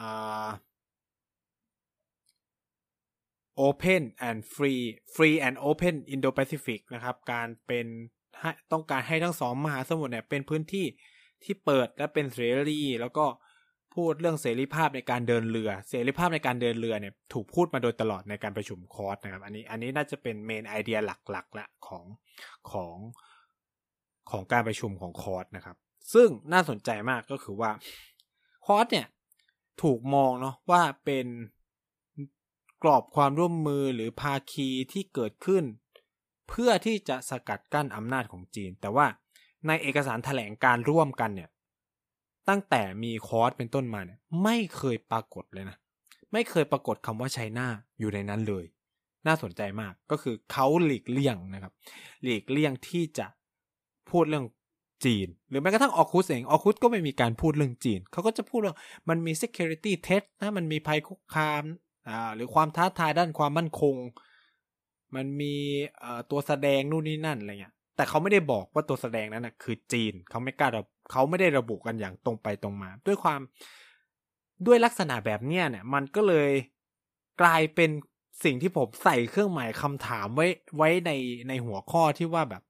[0.00, 0.48] อ่า
[3.66, 4.82] Open and Free
[5.14, 7.86] Free and Open Indo-Pacific นะครับ การเป็น
[8.72, 10.86] ต้องการให้ทั้งสองมหาสมุทรเนี่ยเป็นพื้นที่
[11.42, 13.26] ที่เปิดและเป็นเสรี แล้วก็
[13.94, 22.04] พูดเรื่องเสรีภาพในการเดินเรือ เสรีภาพในการเดินเรือเนี่ยถูกพูดมาโดยตลอดในการประชุมคอร์สนะครับ อันนี้อันนี้น่าจะเป็นเมนไอเดียหลักๆละของ
[22.70, 22.96] ของ
[24.30, 25.76] ของการประชุมของคอร์สนะครับ
[26.14, 27.70] ซึ่งน่าสนใจมากก็คือว่า
[28.66, 29.06] คอร์สเนี่ย
[29.82, 31.26] ถูกมองเนาะว่าเป็น
[32.82, 35.64] กรอบความร่วมมือหรือภาคีที่เกิดขึ้น
[36.52, 39.06] เพื่อที่จะสกัดกั้นอำนาจของจีน แต่ว่า
[39.66, 41.50] ในเอกสารแถลงการณ์ร่วมกันเนี่ย
[42.48, 45.76] ตั้งแต่มีคอร์สเป็นต้นมาเนี่ย ไม่เคยปรากฏเลยนะ
[46.32, 48.64] ไม่เคยปรากฏคำว่า Chinaอยู่ในนั้นเลย
[49.26, 51.72] น่าสนใจมากก็คือเขาหลีกเลี่ยงนะครับ
[52.22, 53.26] หลีกเลี่ยงที่จะ
[54.10, 54.46] พูดเรื่อง
[55.04, 58.74] จีน หรือแม้กระทั่งออคุสเองออคุสก็ไม่มีการพูดเรื่องจีน เขาก็จะพูดว่า
[59.08, 61.62] มันมี security threat นะมันมีภัยคุกคาม
[62.08, 63.96] อ่าหรือความท้าทายด้านความมั่นคง
[65.14, 65.54] มันมี
[66.30, 70.68] ตัวแสดงนู่นนี่นั่นอะไรเงี้ย แต่เขาไม่ได้บอกว่าตัวแสดงนั้นนะคือจีนเขาไม่กล้า
[71.12, 73.40] เขาไม่ได้ระบุกันอย่างตรงไปตรงมา ด้วยความ
[74.66, 76.50] ด้วยลักษณะแบบเนี้ยเนี่ย มันก็เลย
[77.42, 77.90] กลายเป็น
[78.44, 80.46] สิ่งที่ผมใส่เครื่องหมายคำถามไว้
[80.76, 81.10] ไว้ใน
[81.48, 82.62] ในหัวข้อที่ว่าแบบ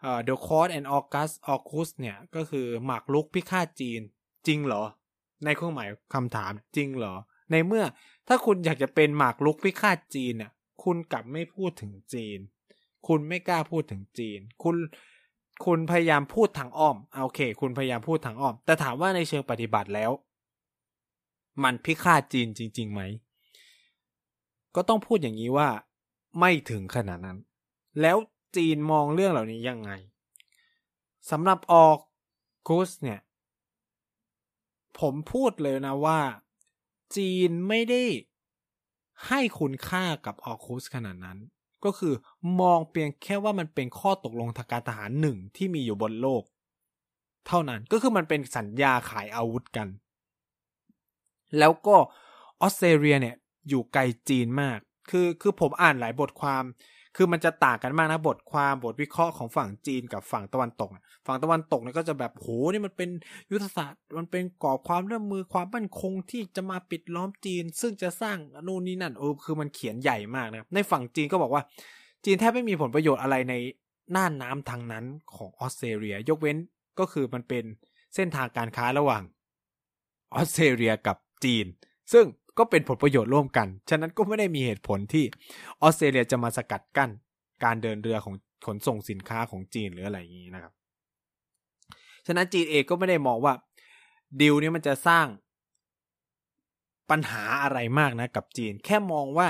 [0.00, 4.00] เอ่อ The Cost and August August เนี่ย ก็คือหมากลุกพิฆาตจีน
[4.46, 4.82] จริงเหรอ
[5.44, 7.14] ในเครื่องหมายคำถามจริงเหรอ
[7.50, 7.84] ในเมื่อ
[8.28, 10.50] ถ้าคุณอยากจะเป็นหมากลุกพิฆาตจีนเนี่ย
[10.84, 12.38] คุณกลับไม่พูดถึงจีน
[13.06, 14.76] คุณไม่กล้าพูดถึงจีน คุณ
[15.64, 20.10] คุณพยายามพูดทางอ้อมโอเค คุณพยายามพูดทางอ้อม แต่ถามว่าในเชิงปฏิบัติแล้ว
[21.62, 23.02] มันพิฆาตจีนจริงๆไหม
[24.74, 25.68] ก็ต้องพูดอย่างนี้ว่า
[26.40, 27.38] ไม่ถึงขนาดนั้น
[28.00, 28.16] แล้ว
[28.56, 29.90] จีนมองเรื่องเหล่านี้ยังไง
[31.30, 31.98] สำหรับออก
[32.68, 33.20] กุสเนี่ย
[34.98, 36.20] ผมพูดเลยนะว่า
[37.16, 38.02] จีนไม่ได้
[39.26, 41.38] ให้คุณค่ากับออคุสขนาดนั้น
[41.84, 42.14] ก็คือ
[42.60, 46.42] มองเพียงแค่ว่ามันเป็นข้อตกลงทางการทหารหนึ่งที่มีอยู่บนโลก
[47.46, 49.88] เท่านั้นก็คือมันเป็นสัญญาขายอาวุธกัน
[51.58, 51.96] แล้วก็
[52.60, 53.36] ออสเตรเลียเนี่ย
[53.68, 54.78] อยู่ไกลจีนมาก
[55.10, 56.64] คือคือผมอ่านหลายบทความ
[57.20, 60.90] คือมันจะต่างกันมากนะบทความบทวิเคราะห์ของฝั่งจีนกับฝั่งตะวันตก
[61.26, 63.10] ฝั่งตะวันตกเนี่ยก็จะแบบโหนี่มันเป็น
[63.52, 71.62] ยุทธศาสตร์มันเป็นกรอบความร่วมมือความมั่นคงที่จะมาปิดล้อมจีน ซึ่งจะสร้างนู่นนี่นั่นโอ้คือมันเขียนใหญ่มากนะในฝั่งจีนก็บอกว่า
[72.24, 73.54] จีนแทบไม่มีผลประโยชน์อะไรใน
[74.16, 75.04] น่านน้ำทางนั้น
[75.36, 76.56] ของออสเตรเลีย ยกเว้น
[76.98, 77.64] ก็คือมันเป็น
[78.14, 79.22] เส้นทางการค้าระหว่าง
[80.34, 81.66] ออสเตรเลียกับจีน
[82.12, 82.24] ซึ่ง
[82.58, 85.24] ก็เป็นผลประโยชน์ร่วมกัน ฉะนั้นก็ไม่ได้มีเหตุผลที่
[85.82, 87.10] ออสเตรเลียจะมาสกัดกั้น
[87.64, 88.34] การเดินเรือของ
[88.66, 90.72] ขนส่งสินค้าของจีนหรืออะไรอย่างนี้นะครับ
[92.26, 93.54] ฉะนั้นจีนเองก็ไม่ได้มองว่า
[94.40, 95.26] ดิวนี้มันจะสร้าง
[97.10, 99.48] ปัญหาอะไรมากนะกับจีน แค่มองว่า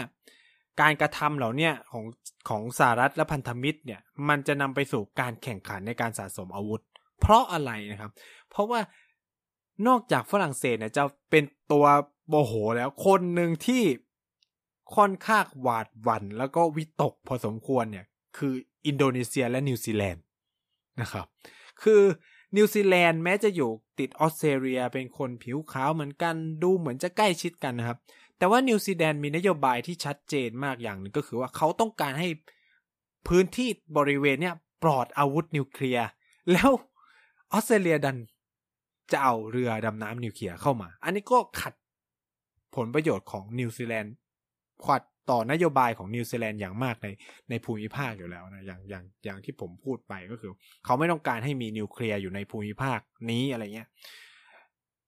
[0.81, 2.05] การกระทำเหล่านี้ของ
[2.49, 6.83] ของสหรัฐและพันธมิตรเนี่ย มันจะนำไปสู่การแข่งขันในการสะสมอาวุธ
[7.21, 8.11] เพราะอะไรนะครับ
[8.51, 8.81] เพราะว่า
[9.87, 11.87] นอกจากฝรั่งเศสเนี่ยจะเป็นตัว
[12.29, 13.85] โมโหแล้วคนหนึ่งที่
[14.97, 18.53] ค่อนข้างหวาดหวั่นแล้วก็วิตกพอสมควรเนี่ย คือ
[18.87, 20.23] อินโดนีเซียและนิวซีแลนด์
[21.01, 21.27] นะครับ
[21.83, 22.03] คือ
[22.57, 27.99] นิวซีแลนด์แม้จะอยู่ติดออสเตรเลียเป็นคนผิวขาวเหมือนกันดูเหมือนจะใกล้ชิดกันนะครับ
[28.39, 32.29] แต่ว่านิวซีแลนด์มีนโยบายที่ชัดเจนมากอย่างหนึ่งก็คือว่าเขาต้องการให้
[33.29, 36.07] พื้นที่บริเวณเนี่ยปลอดอาวุธนิวเคลียร์
[36.53, 36.71] แล้ว
[37.53, 38.19] ออสเตรเลียดัน
[39.13, 41.75] จะเอาเรือดำน้ำนิวเคลียร์เข้ามา อันนี้ก็ขัด
[42.77, 44.15] ผลประโยชน์ของนิวซีแลนด์
[44.85, 47.09] ขัดต่อนโยบายของนิวซีแลนด์อย่างมากใน
[47.51, 50.53] ในภูมิภาคอยู่แล้วนะอย่างอย่างอย่างที่ผมพูดไปก็คือ
[50.85, 52.99] เขาไม่ต้องการให้มีนิวเคลียร์อยู่ในภูมิภาค
[53.31, 53.89] นี้อะไรเงี้ย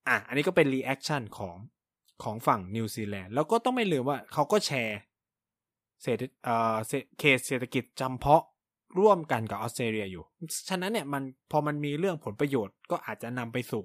[0.08, 1.56] อะอันนี้ก็เป็น reaction ของ
[2.22, 4.98] ของฝั่งนิวซีแลนด์แล้วก็ต้องไม่ลืมว่าเขาก็แชร์
[6.02, 6.76] เศรษฐเอ่อ
[7.18, 8.44] เขตเศรษฐกิจจำเพาะ
[9.00, 10.24] ร่วมกันกับออสเตรเลียอยู่
[10.68, 13.84] ฉะนั้นเนี่ยมันพอมันมีเรื่องผลประโยชน์ก็อาจจะนำไปสู่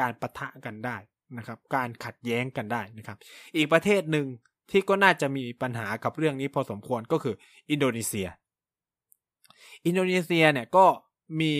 [0.00, 0.96] การปะทะกันได้
[1.38, 3.18] นะครับการขัดแย้งกันได้นะครับ
[3.56, 4.26] อีกประเทศหนึ่ง
[4.70, 7.34] ที่ก็น่าจะมีปัญหากับเรื่องนี้พอสมควรก็คือ
[7.70, 8.28] อินโดนีเซีย
[9.86, 10.86] อินโดนีเซียเนี่ยก็
[11.40, 11.54] มี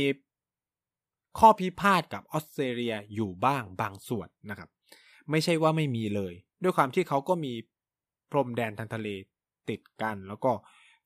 [1.39, 4.69] ข้อพิพาทกับออสเตรเลียอยู่บ้างบางส่วนนะครับ
[5.31, 7.53] ไม่ใช่ว่าไม่มีเลย ด้วยความที่เขาก็มี
[8.31, 9.09] พรมแดนทางทะเล
[9.69, 10.53] ติดกัน แล้วก็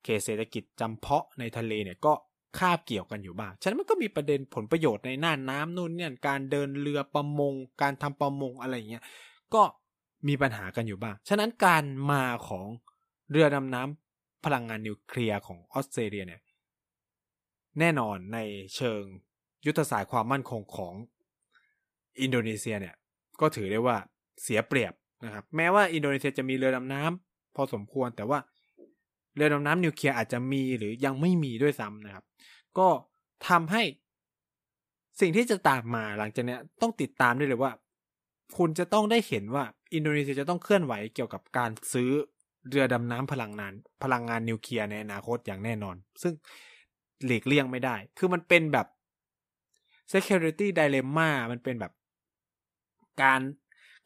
[0.02, 2.12] เขตเศรษฐกิจจำเพาะในทะเลเนี่ยก็
[2.58, 9.04] คาบเกี่ยวกันอยู่บ้าง ฉะนั้นมันก็มีประเด็นผลประโยชน์ในน่านน้ำนู่นเนี่ย การเดินเรือประมง การทำประมงอะไรเงี้ย
[9.54, 9.62] ก็
[10.28, 12.66] มีปัญหากันอยู่บ้าง ฉะนั้นการมาของ
[13.30, 16.40] เรือดำน้ำพลังงานนิวเคลียร์ของออสเตรเลียเนี่ย
[17.78, 18.38] แน่นอนใน
[18.76, 19.02] เชิง
[19.66, 20.94] ยุทธศาสตร์ความมั่นคงของ
[22.20, 22.94] อินโดนีเซียเนี่ย
[23.40, 23.96] ก็ถือได้ว่า
[24.42, 24.92] เสียเปรียบ
[25.24, 28.38] นะครับ แม้ว่าอินโดนีเซียจะมีเรือดำน้ำพอสมควรแต่ว่า
[29.38, 32.24] เรือดำน้ำนิวเคลียร์อาจจะมีหรือยังไม่มีด้วยซ้ำนะครับ
[32.78, 32.88] ก็
[33.48, 33.82] ทำให้
[35.20, 37.72] สิ่งที่จะตามมาหลังจากนี้ต้องติดตามได้เลยว่า
[38.56, 42.10] คุณจะต้องได้เห็นว่าอินโดนีเซียจะต้องเคลื่อนไหวเกี่ยวกับการซื้อ
[42.68, 43.72] เรือดำน้ำพลังงาน
[44.02, 46.32] พลังงานนิวเคลียร์ในอนาคตอย่างแน่นอน ซึ่ง
[47.26, 48.86] หลีกเลี่ยงไม่ได้ คือมันเป็นแบบ
[50.12, 51.92] security dilemma มันเป็นแบบ
[53.22, 53.40] การ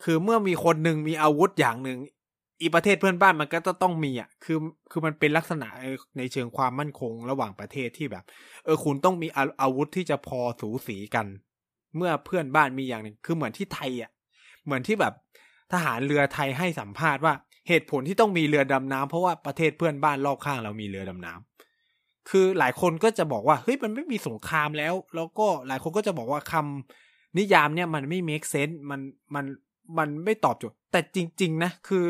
[0.05, 1.99] คือเมื่อมีคนหนึ่งมีอาวุธอย่างหนึ่ง
[2.63, 4.59] อีประเทศเพื่อนบ้านมันก็จะต้องมีอะ คือ
[4.91, 5.69] คือมันเป็นลักษณะ
[6.19, 8.25] ในเชิงความมั่นคงระหว่างประเทศที่แบบ
[8.65, 9.29] เออ คุณต้องมี
[9.61, 11.27] อาวุธที่จะพอสูสีกัน
[11.97, 14.11] เมื่อเพื่อนบ้านมีอย่างหนึ่งคือเหมือนที่ไทยอะ
[14.65, 15.15] เหมือนที่แบบ
[15.73, 17.35] ทหารเรือไทยให้สัมภาษณ์ว่า
[17.69, 29.01] เหตุผลที่ต้องมีเรือดำน้ำเพราะว่าประเทศเพื่อนบ้านรอบข้างเรามีเรือดำน้ำคือหลายคนก็จะบอกว่าเฮ้ยมันไม่มีสงครามแล้ว แล้วก็หลายคนก็จะบอกว่าคำนิยามเนี่ยมันไม่ make sense มัน
[29.35, 29.45] มัน
[29.99, 32.07] มันไม่ตอบโจทย์แต่จริง ๆ นะ คือ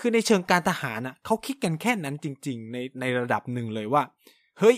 [0.00, 4.02] คือในเชิงการทหารอะเขาคิดกันแค่นั้นจริง ๆ ในในระดับหนึ่งเลยว่า
[4.58, 4.76] เฮ้ย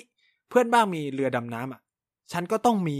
[0.48, 1.80] เพื่อนบ้านมีเรือดำน้ำอะ
[2.32, 2.98] ฉันก็ต้องมี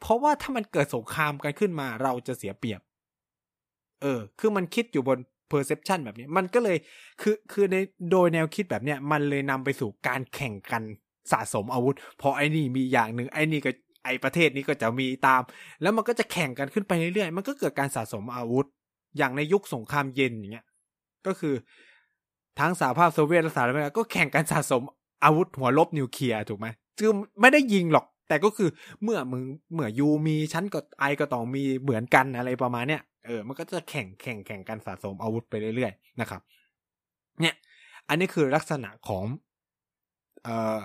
[0.00, 2.80] เพราะว่าถ้ามันเกิดสงครามกันขึ้นมาเราจะเสียเปรียบ
[4.02, 5.18] เออ คือมันคิดอยู่บน
[5.50, 6.76] perception แบบนี้ มันก็เลย
[7.20, 7.76] คือคือใน
[8.10, 10.82] โดยแนวคิดแบบเนี้ยมันเลยนำไปสู่การแข่งกัน
[11.32, 13.70] สะสมอาวุธ พอไอ้นี่มีอย่างหนึ่งไอ้นี่ก็
[14.04, 15.42] ไอ้ประเทศนี้ก็จะมีตาม
[15.82, 18.66] แล้วมันก็จะแข่งกันขึ้นไปเรื่อยๆ มันก็เกิดการสะสมอาวุธ
[19.18, 20.66] อย่างในยุคสงครามเย็นอย่างเงี้ย
[21.26, 21.54] ก็คือ
[22.60, 24.82] ทั้งสหภาพโซเวียตและสหรัฐอเมริกาก็แข่งกันสะสม
[25.24, 26.66] อาวุธหัวลบนิวเคลียร์ถูกไหม
[26.98, 28.68] คือไม่ได้ยิงหรอก แต่ก็คือ
[29.02, 36.40] เมื่อมึงเมื่อยูมีชั้นก็ไอก็ต้องมีเหมือนกันอะไรประมาณเนี้ยเออมันก็จะแข่งแข่งแข่งกันสะสมอาวุธไปเรื่อยๆนะครับ
[37.40, 37.54] เนี่ย
[38.08, 39.24] อันนี้คือลักษณะของ
[40.44, 40.78] เอ่อ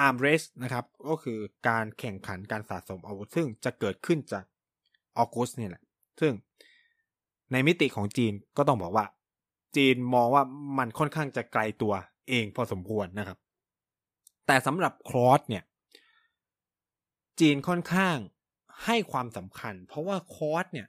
[0.00, 4.44] อาร์มเรสนะครับ ก็คือการแข่งขันการสะสมอาวุธ ซึ่งจะเกิดขึ้นจาก
[5.18, 5.82] ออกุสเนี่ยแหละ
[6.20, 6.32] ซึ่ง
[7.52, 9.06] ในมิติของจีนก็ต้องบอกว่า
[9.76, 10.44] จีนมองว่า
[10.78, 11.94] มันค่อนข้างจะไกลตัว
[12.28, 13.38] เองพอสมควรนะครับ
[14.46, 15.64] แต่สำหรับครอสเนี่ย
[17.40, 18.16] จีนค่อนข้าง
[18.84, 20.88] ให้ความสำคัญ เพราะว่าคอร์สเนี่ย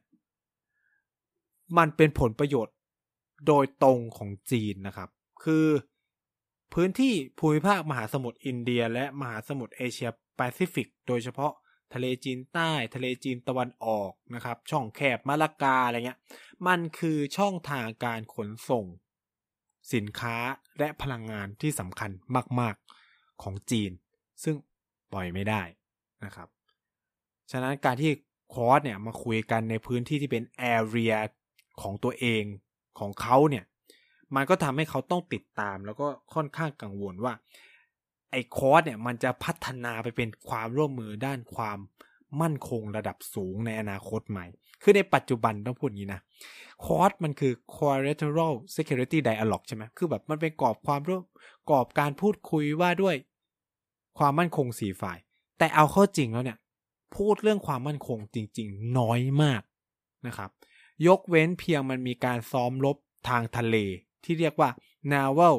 [1.78, 2.76] มันเป็นผลประโยชน์
[3.48, 5.10] โดยตรงของจีนนะครับ
[5.44, 5.68] คือ
[6.74, 11.52] พื้นที่ภูมิภาคมหาสมุทรอินเดีย และมหาสมุทรเอเชียแปซิฟิก โดยเฉพาะ
[11.96, 16.20] ทะเลจีนใต้ ทะเลจีนตะวันออกนะครับ ช่องแคบมาลากาอะไรเงี้ย
[16.68, 18.86] มันคือช่องทางการขนส่ง
[19.94, 20.38] สินค้า
[20.80, 22.12] และพลังงานที่สำคัญ
[22.60, 22.76] มาก
[23.10, 23.92] ๆของจีน
[24.44, 24.56] ซึ่ง
[25.12, 25.62] ปล่อยไม่ได้
[26.26, 26.48] นะครับ
[27.52, 28.12] ฉะนั้นการที่
[28.54, 31.14] คอร์สเนี่ยมาคุยกันในพื้นที่ที่เป็น area
[31.82, 32.44] ของตัวเอง
[33.00, 33.66] ของเขาเนี่ย
[34.36, 37.34] มันก็ทำให้เขาต้องติดตามแล้วก็ค่อนข้างกังวลว่า
[38.36, 41.78] ไอ้คอร์สเนี่ยมันจะพัฒนาไปเป็นความร่วมมือด้านความ
[42.42, 44.46] มั่นคงระดับสูงในอนาคตไหม
[44.82, 46.22] คือในปัจจุบันต้องพูดอย่างนี้นะ
[46.86, 51.24] คอร์สมันคือ quadrilateral security dialogue ใช่ไหม คือแบบมันเป็นกรอบความร่วม
[51.70, 53.16] กรอบการพูดคุยว่าด้วย
[54.18, 55.18] ความมั่นคงสี่ฝ่าย
[55.58, 56.58] แต่เอาเข้าจริงแล้วเนี่ย
[57.16, 59.62] พูดเรื่องความมั่นคงจริง ๆ น้อยมาก
[60.28, 60.50] นะครับ
[61.08, 62.98] ยกเว้นเพียงมันมีการซ้อมรบ
[63.30, 63.76] ทางทะเล
[64.24, 64.70] ที่เรียกว่า
[65.12, 65.56] naval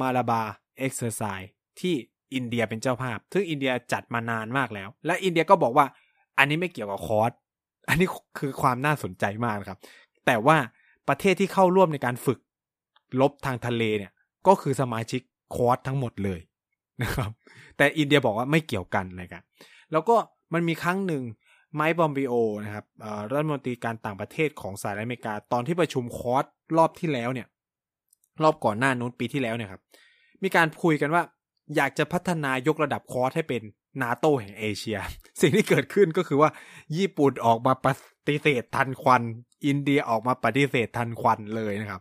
[0.00, 0.48] Malabar
[0.86, 1.48] exercise
[1.80, 1.94] ที่
[2.34, 5.86] อินเดียเป็นเจ้าภาพ ซึ่งอินเดียจัดมานานมากแล้ว และอินเดียก็บอกว่า
[6.38, 7.32] อันนี้ไม่เกี่ยวกับคอร์ส
[7.88, 8.08] อันนี้
[8.38, 9.78] คือความน่าสนใจมากครับ
[10.26, 10.56] แต่ว่า
[11.08, 12.38] ประเทศที่เข้าร่วมในการฝึก
[13.20, 14.12] รบทางทะเลเนี่ย
[14.46, 15.20] ก็คือสมาชิก
[15.54, 16.40] คอร์สทั้งหมดเลย
[17.02, 17.30] นะครับ
[17.76, 19.44] แต่อินเดียบอกว่าไม่เกี่ยวกันเลยครับ
[19.92, 20.16] แล้วก็
[20.54, 21.22] มันมีครั้งหนึ่ง
[21.74, 22.32] ไมค์ปอมเปโอ
[22.64, 22.84] นะครับ
[23.32, 26.44] รัฐมนตรีการต่างประเทศของสหรัฐอเมริกา ตอนที่ประชุมคอร์ส
[26.76, 27.46] รอบที่แล้วเนี่ย
[28.42, 29.82] รอบก่อนหน้านู้นปีที่แล้วเนี่ยครับ
[30.42, 31.22] มีการคุยกันว่า
[31.76, 33.62] อยากจะพัฒนายกระดับคอร์สให้เป็น
[34.02, 34.98] นาโตแห่งเอเชีย
[35.40, 36.50] สิ่งที่เกิดขึ้นก็คือว่า
[36.96, 37.86] ญี่ปุ่นออกมาป
[38.28, 39.22] ฏิเสธทันควัน
[39.66, 42.00] อินเดียออกมาปฏิเสธทันควันเลยนะครับ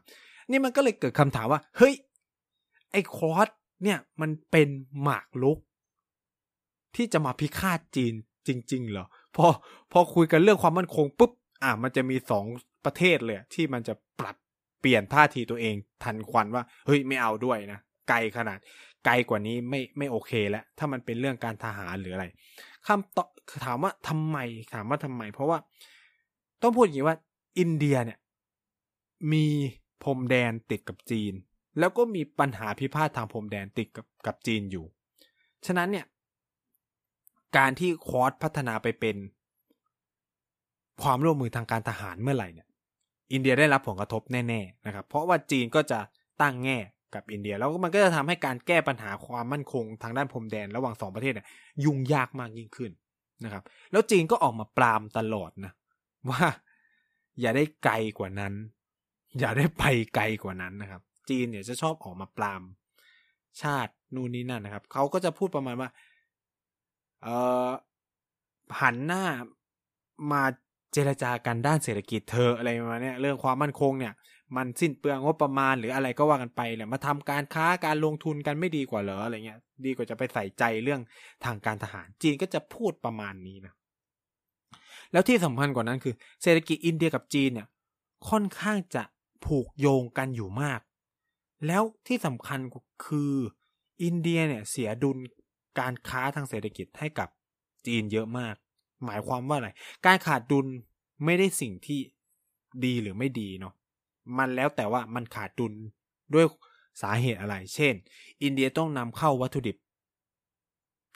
[0.50, 1.94] นี่มันก็เลยเกิดคำถามว่า เฮ้ย
[2.92, 3.48] ไอ้คอร์ส
[3.84, 4.68] เนี่ยมันเป็น
[5.02, 5.60] หมากลุก
[6.96, 8.14] ที่จะมาพิฆาตจีน
[8.48, 9.48] จริง ๆ เหรอ พอ
[9.92, 11.32] พอคุยกันเรื่องความมั่นคงปุ๊บ
[11.64, 12.46] อะมันจะมีสอง
[12.86, 14.36] ประเทศเลย ที่มันจะปรับ
[14.80, 18.60] เปลี่ยนท่าทีตัวเองทันควันว่า เฮ้ยไม่เอาด้วยนะไกลขนาด
[19.06, 22.26] ไกลกว่านี้ไม่ไม่โอเคแล้ว ถ้ามันเป็นเรื่องการทหารหรืออะไร
[22.88, 23.30] คำตอบ
[23.66, 24.38] ถามว่าทำไม
[24.74, 25.58] ถามว่าทำไม เพราะว่า
[26.62, 27.18] ต้องพูดอย่างนี้ว่า
[27.60, 28.20] อินเดียเนี่ย
[29.34, 29.46] มี
[30.04, 31.34] พรมแดนติดกับจีน
[31.80, 34.86] แล้วก็มีปัญหาพิพาททางพรมแดนติดกับกับจีนอยู่
[35.66, 36.06] ฉะนั้นเนี่ย
[37.58, 39.16] การที่คอร์สพัฒนาไปเป็น
[41.04, 42.68] ความร่วมมือทางการทหารเมื่อไหร่เนี่ย
[43.34, 46.00] อินเดียได้รับผลกระทบแน่ ๆ นะครับ เพราะว่าจีนก็จะ
[46.42, 46.78] ตั้งแง่
[47.14, 51.48] กับอินเดีย แล้วมันก็จะทำให้การแก้ปัญหาความมั่นคงทางด้านพรมแดนระหว่างสองประเทศเนี่ย
[51.86, 52.92] ยุ่งยากมากยิ่งขึ้น
[53.44, 55.72] นะครับ แล้วจีนก็ออกมาปรามตลอดนะ
[56.30, 56.46] ว่า
[57.42, 58.54] อย่าได้ไกลกว่านั้น
[59.40, 59.84] อย่าได้ไป
[60.16, 62.62] ไกลกว่านั้นนะครับ จีนเนี่ยจะชอบออกมาปราม
[63.62, 65.90] ชาตินู่นนี่นั่นนะครับเขาก็จะพูดประมาณว่า
[67.24, 67.28] เอ
[67.68, 67.70] อ
[68.82, 69.24] หันหน้า
[70.32, 70.44] มา
[70.94, 74.14] เจรจากันด้านเศรษฐกิจเธออะไรประมาณนี้เรื่องความมั่นคงเนี่ย
[74.56, 81.02] มันสิ้นเปลืองงบประมาณหรืออะไรก็ว่ากันไปเนี่ยมาทำการค้าการลงทุนกันไม่ดีกว่าเหรออะไรเงี้ย ดีกว่าจะไปใส่ใจเรื่อง
[81.46, 83.74] ทางการทหาร จีนก็จะพูดประมาณนี้นะ
[85.12, 87.68] แล้วที่สำคัญกว่านั้นคือ เศรษฐกิจอินเดียกับจีนเนี่ย
[88.30, 89.04] ค่อนข้างจะ
[89.46, 90.80] ผูกโยงกันอยู่มาก
[91.68, 92.60] แล้วที่สำคัญ
[93.06, 93.34] คือ
[94.04, 95.18] อินเดียเนี่ยเสียดุล
[95.80, 97.30] การค้าทางเศรษฐกิจให้กับ
[97.88, 98.56] จีนเยอะมาก
[99.06, 99.70] หมายความว่าอะไร
[100.06, 100.66] การขาดดุล
[101.26, 102.00] ไม่ได้สิ่งที่
[102.86, 103.74] ดีหรือไม่ดีเนาะ
[104.38, 105.74] มันแล้วแต่ว่ามันขาดดุล
[106.34, 106.46] ด้วย
[107.02, 107.94] สาเหตุอะไร เช่น
[108.44, 109.78] อินเดียต้องนำเข้าวัตถุดิบ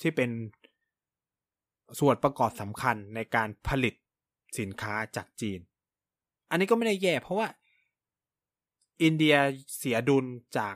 [0.02, 0.30] ที่เป็น
[2.00, 3.94] ส่วนประกอบสำคัญในการผลิต
[4.60, 5.60] สินค้าจากจีน
[6.50, 7.48] อันนี้ก็ไม่ได้แย่ เพราะว่า
[9.04, 9.36] อินเดีย
[9.78, 10.26] เสียดุล
[10.58, 10.76] จาก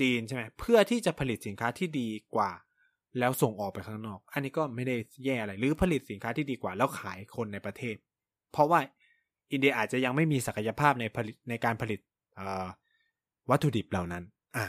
[0.00, 2.50] จีนใช่ไหมเพื่อที่จะผลิตสินค้าที่ดีกว่า
[3.18, 7.96] แล้วส่งออกไปข้างนอก อันนี้ก็ไม่ได้แย่อะไร หรือผลิตสินค้าที่ดีกว่า แล้วขายคนในประเทศ
[8.52, 8.80] เพราะว่า
[9.52, 12.00] อินเดียอาจจะยังไม่มีศักยภาพในผลิตในการผลิต
[13.50, 14.22] วัตถุดิบเหล่านั้น
[14.56, 14.66] อ่า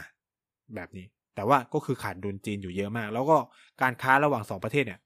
[0.74, 3.36] แบบนี้ แต่ว่าก็คือขาดดุลจีนอยู่เยอะมาก แล้วก็
[3.82, 5.00] การค้าระหว่างสองประเทศเนี่ย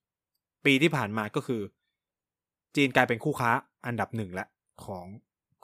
[0.64, 1.62] ปีที่ผ่านมาก็คือ
[2.76, 3.50] จีนกลายเป็นคู่ค้า
[3.86, 4.46] อันดับหนึ่งละ
[4.84, 5.06] ของ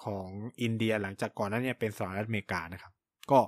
[0.04, 0.28] ของ
[0.62, 2.92] อินเดียหลังจากก่อนนั้นเนี่ยเป็นสหรัฐอเมริกานะครับ
[3.30, 3.40] ก็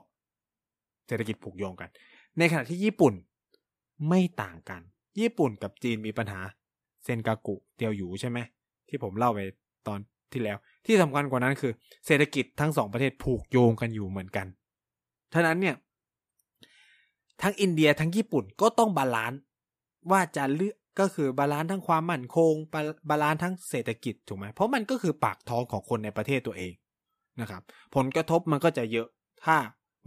[1.07, 1.91] เศรษฐกิจผูกโยงกัน
[2.39, 3.15] ในขณะที่ญี่ปุ่น
[4.09, 4.83] ไม่ต่างกัน
[5.21, 6.41] ญี่ปุ่นกับจีนมีปัญหา
[7.05, 8.39] เซนกากุเตียวหยูใช่ไหม
[8.89, 9.41] ที่ผมเล่าไป
[9.87, 9.99] ตอน
[10.33, 11.73] ที่แล้ว ที่สำคัญกว่านั้นคือ
[12.07, 14.47] เศรษฐกิจทั้งสองประเทศผูกโยงกันอยู่เหมือนกัน
[15.35, 15.77] ฉะนั้นเนี่ย
[17.43, 19.41] ทั้งอินเดียทั้งญี่ปุ่นก็ต้อง balance
[20.11, 22.53] ว่าจะเลือกก็คือ balance ทั้งความมั่นคง
[23.11, 26.73] balance ทั้งเศรษฐกิจถูกไหมเพราะมันก็คือปากท้องของคนในประเทศตัวเอง
[27.41, 27.63] นะครับ
[27.95, 29.09] ผลกระทบมันก็จะเยอะ
[29.45, 29.57] ถ้า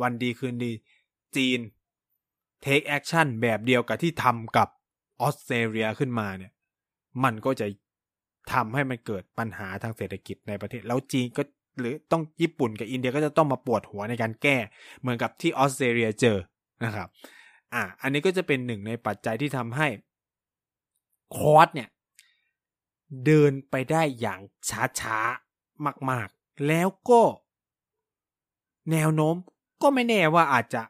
[0.01, 0.71] วันดีคืนดี
[1.35, 1.59] จีน
[2.65, 4.69] take action แบบเดียวกับที่ทำกับ
[5.21, 6.51] ออสเตรเลียขึ้นมาเนี่ย
[7.23, 7.67] มันก็จะ
[8.51, 11.43] ทำให้มันเกิดปัญหาทางเศรษฐกิจในประเทศ แล้วจีนก็
[11.79, 14.57] หรือต้องญี่ปุ่นกับอินเดียก็จะต้องมาปวดหัวในการแก้
[14.99, 16.37] เหมือนกับที่ออสเตรเลียเจอ
[16.85, 17.07] นะครับ
[17.73, 19.87] อะอันนี้ก็จะเป็นหนึ่งในปัจจัยที่ทำให้
[21.37, 21.89] คอร์สเนี่ย
[23.25, 24.39] เดินไปได้อย่าง
[25.01, 27.21] ช้าๆ มากๆ แล้วก็
[28.91, 29.35] แนวโน้ม
[29.81, 30.83] ก็ไม่แน่ว่าอาจจะ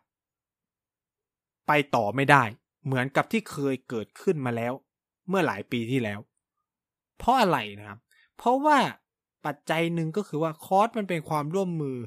[1.67, 2.43] ไปต่อไม่ได้
[2.85, 4.73] เหมือนกับที่เคยเกิดขึ้นมาแล้ว
[5.27, 6.19] เมื่อหลายปีที่แล้ว
[7.23, 7.99] เพราะอะไรนะครับ
[8.37, 8.77] เพราะว่า
[9.45, 11.97] ปัจจัยหนึ่งก็คือว่าคอร์สมันเป็นความร่วมมือ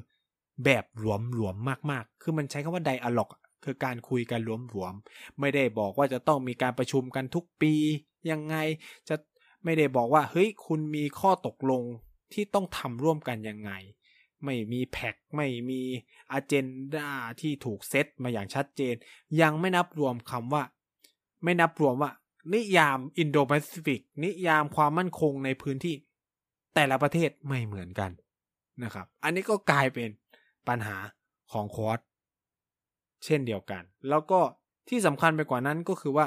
[0.65, 1.03] แบบห
[1.37, 3.29] ลวมๆมากๆ คือมันใช้คำว่าไดอะล็อก
[3.65, 7.73] คือการคุยกันหลวมๆ ไม่ได้บอกว่าจะต้องมีการประชุมกันทุกปี
[8.31, 8.55] ยังไง
[9.09, 9.15] จะ
[9.63, 11.83] ไม่ได้บอกว่าเฮ้ยคุณมีข้อตกลง
[12.33, 13.71] ที่ต้องทำร่วมกันยังไง
[14.43, 15.81] ไม่มี pact ไม่มี
[16.31, 18.95] agenda ที่ถูกเซตมาอย่างชัดเจน
[19.41, 20.63] ยังไม่นับรวมคำว่า
[21.43, 22.11] ไม่นับรวมว่า
[22.53, 25.95] นิยามอินโดแปซิฟิกนิยามความมั่นคงในพื้นที่
[26.75, 28.11] แต่ละประเทศไม่เหมือนกัน
[28.83, 30.09] นะครับ อันนี้ก็กลายเป็น
[30.67, 30.97] ปัญหา
[31.51, 31.99] ของคอร์ส
[33.25, 34.39] เช่นเดียวกัน แล้วก็
[34.89, 36.25] ที่สำคัญไปกว่านั้นก็คือว่า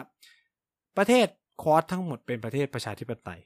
[0.96, 1.26] ประเทศ
[1.62, 3.40] คอร์สทั้งหมดเป็นประเทศประชาธิปไตย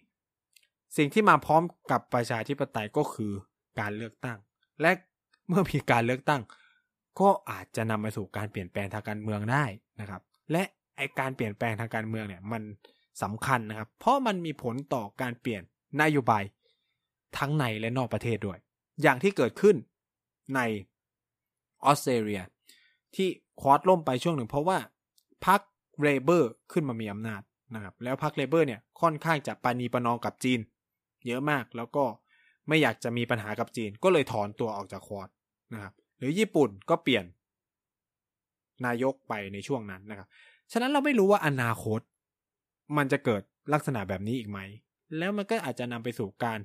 [0.96, 3.32] สิ่งที่มาพร้อมกับประชาธิปไตยก็คือ
[3.80, 4.38] การเลือกตั้ง
[4.80, 4.90] และ
[5.48, 6.42] เมื่อมีการเลือกตั้ง
[7.20, 9.64] ก็อาจจะนำไปสู่การเปลี่ยนแปลงทางการเมืองได้
[10.00, 10.22] นะครับ
[10.52, 10.62] และ
[10.96, 12.62] ไอการเปลี่ยนแปลงทางการเมืองเนี่ยมัน
[13.22, 15.62] สำคัญนะครับ เพราะมันมีผลต่อการเปลี่ยน
[16.02, 16.42] นโยบาย
[17.38, 18.58] ทั้งในและนอกประเทศด้วย
[19.02, 19.76] อย่างที่เกิดขึ้น
[20.54, 20.60] ใน
[21.84, 22.42] ออสเตรเลีย
[23.14, 23.28] ที่
[23.60, 24.78] ควอดล่มไปช่วงหนึ่ง เพราะว่า
[25.46, 25.60] พรรค
[26.02, 27.42] เลเบอร์ขึ้นมามีอำนาจ
[27.74, 30.60] นะครับแล้วพรรคเลเบอร์เนี่ยค่อนข้างจะปานีประนองกับจีน
[31.26, 32.04] เยอะมากแล้วก็
[32.68, 35.28] ไม่อยากจะมีปัญหากับจีน ก็เลยถอนตัวออกจากควอด
[35.74, 37.24] นะครับหรือญี่ปุ่นก็เปลี่ยน
[38.86, 40.28] นายกไปในช่วงนั้นนะครับ
[40.72, 42.00] ฉะนั้นเราไม่รู้ว่าอนาคต
[42.96, 44.58] มันจะเกิดลักษณะแบบนี้อีกไหม
[45.18, 46.58] แล้วมันก็อาจจะนำไปสู่การ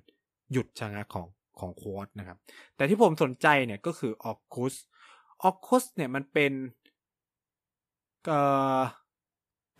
[0.51, 1.27] หยุดชะงักของ
[1.59, 2.37] ของควอดนะครับ
[2.75, 4.73] แต่ที่ผมสนใจเนี่ยก็คือออกคุส
[5.43, 6.51] ออกคุสเนี่ยมันเป็น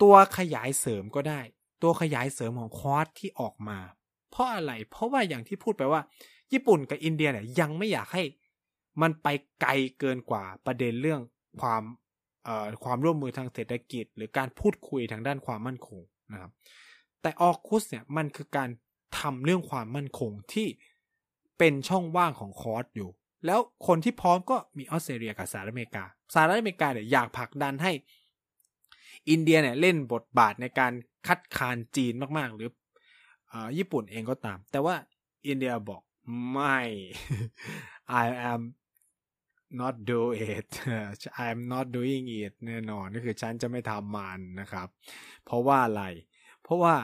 [0.02, 1.40] ตัวขยายเสริมก็ได้
[1.82, 3.78] ตัวขยายเสริมของควอดที่ออกมา
[4.30, 6.00] เพราะอะไรเพราะว่าอย่างที่พูดไปว่า
[6.52, 8.22] ญี่ปุ่นกับอินเดียเนี่ยยังไม่อยากให้
[9.02, 9.28] มันไป
[9.60, 11.20] ไกลเกินกว่าประเด็นเรื่อง
[11.60, 11.82] ความ
[12.84, 16.50] ความร่วมมือทางเศรษฐกิจ หรือการพูดคุยทางด้านความมั่นคงนะครับ
[17.22, 18.68] แต่ออคุสเนี่ยมันคือการ
[19.18, 20.68] ทำเรื่องความมั่นคงที่
[21.58, 23.10] เป็นช่องว่างของคอร์สอยู่
[23.46, 27.92] แล้วคนที่พร้อมก็มีออสเตรเลียกับสหรัฐอเมริกาสหรัฐอเมริกาเนี่ยอยากผลักดันให้
[29.30, 30.92] อินเดียเนี่ยเล่นบทบาทในการ
[31.26, 32.70] คัดค้านจีนมากๆ หรือ
[33.52, 34.94] อญี่ปุ่นเองก็ตาม แต่ว่า
[35.46, 36.02] อินเดียบอก
[36.52, 36.78] ไม่
[38.24, 38.60] I am
[39.80, 40.70] not do it
[41.44, 44.88] I'm not doing it แน่นอนก็คือฉันจะไม่ทำมันนะครับ
[45.44, 46.04] เพราะว่าอะไร
[46.62, 46.94] เพราะว่า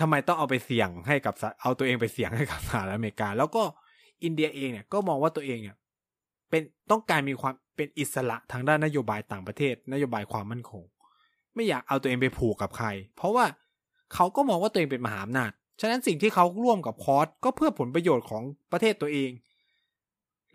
[0.00, 3.62] ทำไมต้องเอาไปเสี่ยงให้กับเอาตัวเองไปเสี่ยงให้กับสหรัฐอเมริกา แล้วก็
[4.24, 5.76] อินเดียเองเนี่ยก็มองว่าตัวเองเนี่ย
[6.50, 10.84] เป็นต้องการมีความเป็นอิสระทางด้านนโยบายต่างประเทศ นโยบายความมั่นคง
[11.54, 13.44] ไม่อยากเอาตัวเองไปผูกกับใคร เพราะว่า
[14.14, 15.50] เขาก็มองว่าตัวเองเป็นมหาอำนาจ
[15.80, 19.30] ฉะนั้นสิ่งที่เขาร่วมกับคอร์สก็เพื่อผลประโยชน์ของประเทศตัวเอง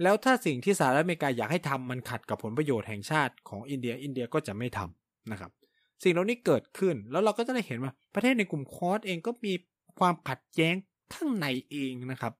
[0.04, 5.52] แล้วถ้าสิ่งที่สหรัฐอเมริกาอยากให้ทำมันขัดกับผลประโยชน์แห่งชาติของอินเดียอินเดียก็จะไม่ทำนะครับ
[6.04, 9.54] สิ่งเหล่านี้เกิดขึ้นแล้วเราก็จะได้เห็นว่าประเทศในกลุ่มคอร์สเองก็มี
[10.00, 10.76] ความขัดแย้ง
[11.14, 12.34] ข้างในเองนะครับ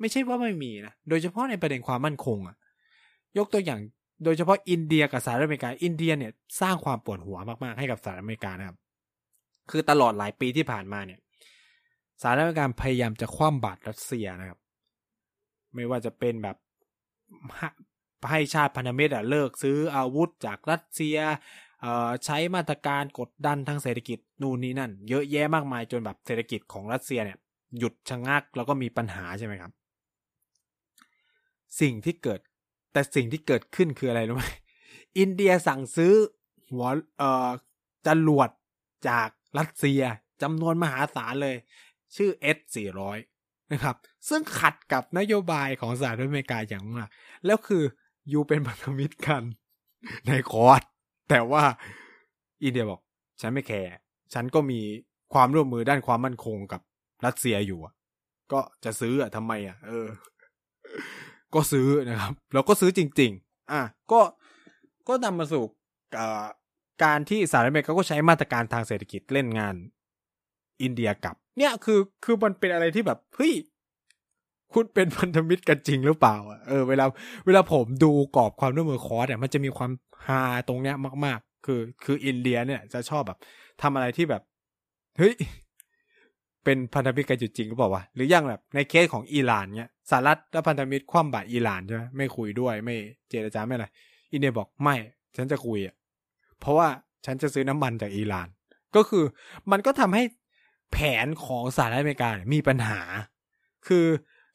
[0.00, 2.56] ไม่ใช่ว่าไม่มีนะโดยเฉพาะในประเด็นความมั่นคงอะ่ะ
[3.38, 3.80] ยกตัวอย่าง
[4.24, 8.76] โดยเฉพาะอินเดียกับสหรัฐอเมริกาอินเดียเนี่ยสร้างความปวดหัวมากๆให้กับสหรัฐอเมริกานะครับ
[9.70, 11.20] คือตลอดหลายปีที่ผ่านมาเนี่ย
[12.22, 14.58] สหรัฐอเมริกาพยายามจะคว่ำบาตรรัสเซียนะครับ
[15.74, 16.56] ไม่ว่าจะเป็นแบบ
[18.30, 21.18] ให้ชาติพันธมิตรเลิกซื้ออาวุธจากรัสเซีย
[22.24, 27.38] ใช้มาตรการกดดันทางเศรษฐกิจนู่นนี่นั่น เยอะแยะมากมายจนแบบเศรษฐกิจของรัสเซียเนี่ย
[27.78, 29.72] หยุดชะงักแล้วก็มีปัญหาใช่ไหมครับ
[31.80, 32.40] สิ่งที่เกิด
[32.92, 34.44] แต่สิ่งที่เกิดขึ้นคืออะไรรู้ไหม
[35.18, 36.14] อินเดียสั่งซื้อ
[36.70, 36.86] หัว
[37.18, 37.50] เอ่อ
[38.06, 38.50] จรวด
[39.08, 40.02] จากรัสเซีย
[40.42, 41.56] จำนวนมหาศาลเลย
[42.16, 42.58] ชื่อ S
[42.96, 43.33] 400
[43.72, 43.96] นะครับ
[44.28, 47.08] ซึ่งขัดกับนโยบายของสหรัฐอเมริกาอย่างมาก
[47.46, 47.82] แล้วคือ
[48.32, 49.42] you เป็นพันธมิตรกัน
[50.26, 50.82] ในคอร์ส
[51.30, 51.64] แต่ว่า
[52.62, 53.00] อินเดียบอก
[53.40, 53.90] ฉันไม่แคร์
[54.34, 54.80] ฉันก็มี
[55.32, 56.80] ความร่วมมือด้านความมั่นคงกับ
[57.26, 57.94] รัสเซียอยู่อะ
[58.52, 60.06] ก็จะซื้ออะทำไมอะ เออ
[61.54, 64.20] ก็ซื้อนะครับ แล้วก็ซื้อจริง ๆ อะก็
[65.08, 65.64] ก็นำมาสู่
[67.04, 69.74] การที่สหรัฐอเมริกาก็ใช้มาตรการทางเศรษฐกิจเล่นงาน
[70.82, 73.52] อินเดียกับ เนี่ยคือคือมันเป็นอะไรที่แบบเฮ้ย
[74.72, 77.04] คุณเป็นพันธมิตรกันจริงหรือเปล่าอะเออเวลา
[77.46, 79.90] เวลาผมดูกรอบความร่วมมือคอร์สเนี่ยมันจะมีความ
[80.26, 83.38] ฮาตรงเนี้ยมาก ๆ คือ คืออินเดียเนี่ยจะชอบแบบ
[83.82, 84.42] ทำอะไรที่แบบ
[85.18, 85.34] เฮ้ย
[86.64, 92.96] เป็นพันธมิตรกันจริงหรือเปล่าวะหรืออย่างแบบในเคสของอิหร่านเนี่ยสหรัฐและพันธมิตรคว่ำบาตรอิหร่านใช่ไหมไม่คุยด้วยไม่
[93.30, 93.86] เจรจาไม่อะไร
[94.32, 94.94] อินเดียบอกไม่
[95.36, 95.94] ฉันจะคุยอะ
[96.60, 96.88] เพราะว่า
[97.26, 98.48] ฉันจะซื้อน้ำมันจากอิหร่าน
[98.96, 99.24] ก็คือ
[99.70, 100.22] มันก็ทำให้
[100.94, 103.00] แผนของสหรัฐอเมริกามีปัญหา
[103.86, 104.06] คือ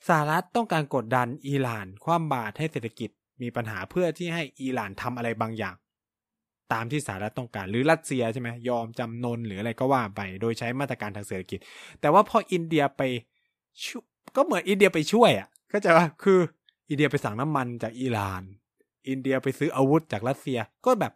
[0.07, 3.09] สหรัฐต้องการกดดันอิหร่านคว่ำบาตรให้เศรษฐกิจ
[3.41, 5.75] มีปัญหาเพื่อที่ให้อิหร่านทำอะไรบางอย่าง
[6.73, 11.59] ตามที่สหรัฐต้องการหรือรัสเซียใช่ไหมยอมจำนนหรืออะไรก็ว่าไป โดยใช้มาตรการทางเศรษฐกิจ
[12.01, 13.01] แต่ว่าพออินเดียไป
[14.35, 16.39] ก็เหมือนอินเดียไปช่วยอะก็จะว่าคือ
[16.89, 18.43] อินเดียไปสั่งน้ำมันจากอิหร่าน
[19.09, 21.13] อินเดียไปซื้ออาวุธจากรัสเซีย ก็แบบ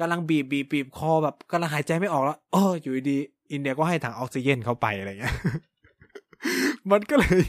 [0.00, 3.18] กำลังบีบบีบบีบคอแบบกำลังหายใจไม่ออกแล้วเอออยู่ดี
[3.52, 5.36] อินเดียก็ให้ถังออกซิเจนเข้าไปอะไรเงี้ย
[6.90, 7.40] มันก็เลย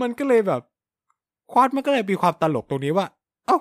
[0.00, 0.62] มันก็เลยแบบ
[1.52, 3.06] ควาดมันก็เลยมีความตลกตรงนี้ว่า
[3.46, 3.58] เอ้า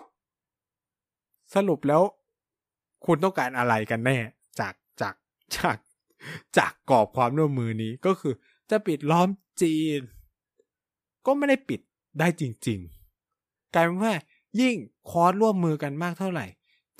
[1.56, 2.02] สรุปแล้ว
[3.06, 4.18] คุณต้องการอะไรกันแน่
[4.60, 5.16] จากจาก
[5.58, 5.78] จาก
[6.58, 8.34] จากกรอบความร่วมมือนี้ก็คือ
[8.70, 9.28] จะปิดล้อม
[9.62, 10.02] จีน
[11.26, 11.80] ก็ไม่ได้ปิด
[12.20, 12.80] ได้จริง
[13.28, 14.14] ๆกลายเป็นว่า
[14.62, 14.76] ยิ่ง
[15.10, 16.46] คอร์สร่วมมือกันมากเท่าไหร่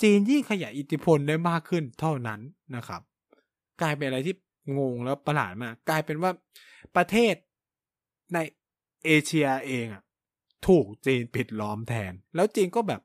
[0.02, 2.40] จีนยิ่งขยายอิทธิพลได้มากขึ้นเท่านั้น
[2.76, 3.02] นะครับ
[3.82, 4.36] กลายเป็นอะไรที่
[4.78, 6.30] งงแล้วประหลาดมาก กลายเป็นว่า
[6.96, 7.34] ประเทศ
[8.34, 8.38] ใน
[9.04, 10.02] เอเชียเองอะ
[10.66, 13.00] ถูกจีนปิดล้อมแทน แล้วจีนก็แบบ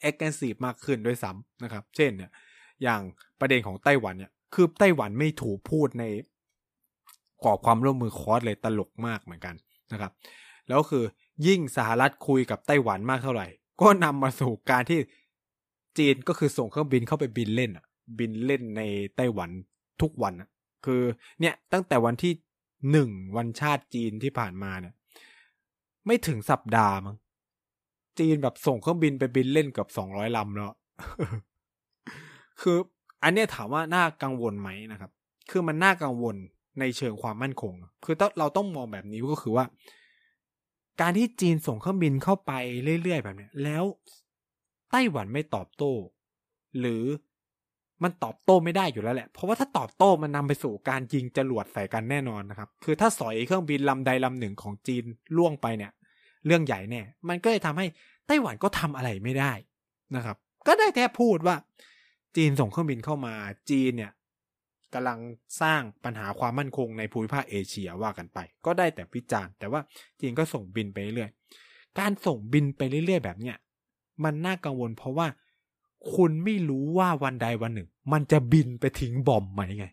[0.00, 2.30] เอ็กซ์ซีฟมากขึ้นด้วยซ้ำนะครับ เช่นเนี่ย
[2.82, 3.00] อย่าง
[3.40, 6.04] ประเด็นของไต้หวันเนี่ย คือไต้หวันไม่ถูกพูดใน
[7.44, 9.54] กรอบความร่วมมือคอร์สเลยตลกมากเหมือนกัน
[9.92, 10.12] นะครับ
[10.68, 11.04] แล้วคือ
[11.46, 13.46] ยิ่งสหรัฐคุยกับไต้หวันมากเท่าไหร่
[13.80, 15.00] ก็นำมาสู่การที่
[15.98, 17.84] จีนก็คือส่งเครื่องบินเข้าไปบินเล่นอะ
[18.18, 18.82] บินเล่นใน
[19.16, 19.50] ไต้หวัน
[20.02, 20.48] ทุกวันอะ
[20.84, 21.02] คือ
[21.40, 22.32] เนี่ยตั้งแต่วันที่
[22.90, 24.94] หนึ่งวันชาติจีนที่ผ่านมาเนี่ย
[26.06, 27.16] ไม่ถึงสัปดาห์มั้ง
[28.18, 30.72] จีนแบบส่งเครื่องบินไปบินเล่นกับสองร้อยลำแล้ว
[32.60, 32.76] คือ
[33.22, 35.10] อันเนี้ยถามว่าน่ากังวลไหมนะครับ
[35.50, 36.36] คือมันน่ากังวล
[36.80, 37.72] ในเชิงความมั่นคง
[38.04, 39.64] คือเราต้องมองแบบนี้ก็คือว่า
[41.00, 42.52] การที่จีนส่งเครื่องบินเข้าไป
[43.02, 43.84] เรื่อยๆแบบเนี้ยแล้ว
[44.90, 45.92] ไต้หวันไม่ตอบโต้
[46.78, 47.02] หรือ
[48.04, 55.04] มันตอบโต้ไม่ได้อยู่แล้วแหละ เพราะว่าถ้าตอบโต้มันนำไปสู่การยิงจรวดใส่กันแน่นอนนะครับ คือถ้าสอยเครื่องบินลำใดลำหนึ่งของจีน
[55.36, 55.92] ล่วงไปเนี่ย
[56.46, 57.86] เรื่องใหญ่แน่ มันก็เลยทำให้
[58.26, 59.52] ไต้หวันก็ทำอะไรไม่ได้
[60.16, 60.36] นะครับ
[60.66, 61.56] ก็ได้แค่พูดว่า
[62.36, 63.34] จีนส่งเครื่องบินเข้ามา
[63.70, 64.12] จีนเนี่ย
[64.94, 65.18] กำลัง
[65.62, 69.80] สร้างปัญหาความมั่นคงในภูมิภาคเอเชียว่ากันไป ก็ได้แต่พิจารณ์ แต่ว่า
[70.20, 71.30] จีนก็ส่งบินไปเรื่อย
[71.98, 73.56] การส่งบินไปเรื่อยๆแบบเนี้ย
[74.24, 75.26] มันน่ากังวลเพราะว่า
[76.14, 79.86] คุณไม่รู้ว่าวันใดวันหนึ่ง มันจะบินไปทิ้งบอมไหมไง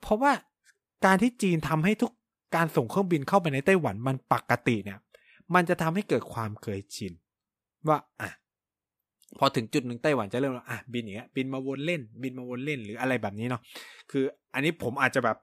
[0.00, 0.32] เพราะว่า
[1.04, 2.12] การที่จีนทำให้ทุก
[2.56, 4.98] การส่งเครื่องบินเข้าไปในไต้หวันมันปกติเนี่ย
[5.54, 7.12] มันจะทำให้เกิดความเคยชิน
[7.88, 8.30] ว่าอะ
[9.38, 13.62] พอถึงจุดหนึ่งไต้หวันจะเริ่มอะบินอย่างเงี้ยบินมาวนเล่น บินมาวนเล่นหรืออะไรแบบนี้เนาะ
[14.10, 14.24] คือ
[14.54, 15.36] อันนี้ผมอาจจะแบบ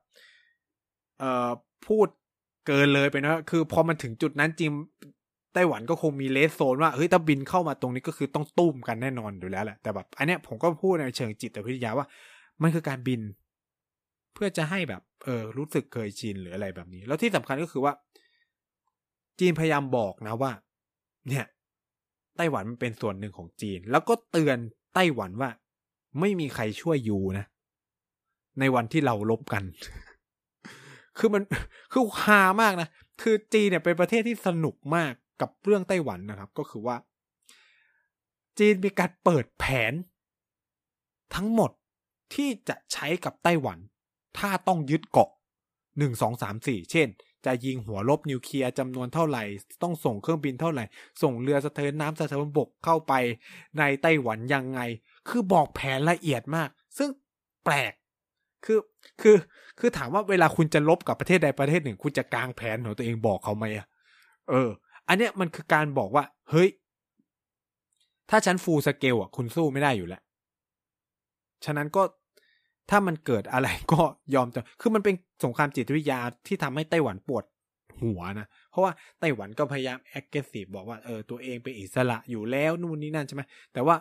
[1.19, 1.49] เอ่อ
[1.87, 2.07] พูด
[2.67, 4.69] เกินเลยไปนะคือพอมันถึงจุดนั้นจริง
[5.53, 12.07] ไต้หวันก็คงมีเลสโซนว่าเฮ้ยถ้าบินเข้ามาตรงนี้ก็คือต้องตุ้มกันแน่นอนอยู่แล้วแหละแต่แบบอันเนี้ยผมก็พูดในเชิงจิตวิทยาว่า
[12.61, 13.21] มันคือการบิน
[14.33, 17.93] เพื่อจะให้แบบเออรู้สึกเคยชินหรืออะไรแบบนี้ แล้วที่สำคัญก็คือว่า
[19.39, 20.51] จีนพยายามบอกนะว่า
[21.29, 21.45] เนี่ย
[22.37, 24.57] ไต้หวันมันเป็นส่วนหนึ่งของจีน แล้วก็เตือน
[24.93, 25.49] ไต้หวันว่า
[26.19, 27.45] ไม่มีใครช่วยยูนะ
[28.59, 29.63] ในวันที่เราลบกัน
[31.17, 31.43] คือมัน
[31.91, 32.89] คือฮามากนะ
[33.21, 36.95] คือจีนเนี่ยเป็นประเทศที่สนุกมาก กับเรื่องไต้หวันนะครับ ก็คือว่า
[38.57, 39.93] จีนมีการเปิดแผน
[41.35, 41.71] ทั้งหมด
[42.33, 43.77] ที่จะใช้กับไต้หวัน
[44.37, 45.29] ถ้าต้องยึดเกาะ
[45.97, 47.07] หนึ่งสองสามสี่เช่น
[47.45, 49.43] จะยิงหัวลบนิวเคลียร์จำนวนเท่าไหร่
[49.83, 50.83] ต้องส่งเครื่องบินเท่าไหร่
[51.21, 53.13] ส่งเรือสะเทินน้ำสะเทินบกเข้าไป
[53.77, 54.79] ในไต้หวันยังไง
[55.27, 57.09] คือบอกแผนละเอียดมาก ซึ่ง
[57.65, 57.93] แปลก
[58.65, 58.79] คือ
[59.21, 59.35] คือ
[59.79, 63.87] คือถามว่าเวลาคุณจะลบกับประเทศใดประเทศหนึ่ง คุณจะกางแผนของตัวเองบอกเขาไหมอะ
[64.49, 64.69] เออ
[65.09, 66.69] อันเนี้ยมันคือการบอกว่า เฮ้ย
[68.29, 70.21] ถ้าฉันฟูลสเกลอะ คุณสู้ไม่ได้อยู่แล้ว
[71.65, 72.03] ฉะนั้นก็
[72.89, 74.01] ถ้ามันเกิดอะไรก็
[74.35, 77.43] ยอมจะคือมันเป็นสงครามจิตวิทยาที่ทำให้ไต้หวันปวด
[78.01, 83.41] หัวนะ เพราะว่าไต้หวันก็พยายามแอคทีฟบอกว่าเออตัวเองเป็นอิสระอยู่แล้วนู่นนี่นั่นใช่ไหม
[83.73, 83.95] แต่ว่า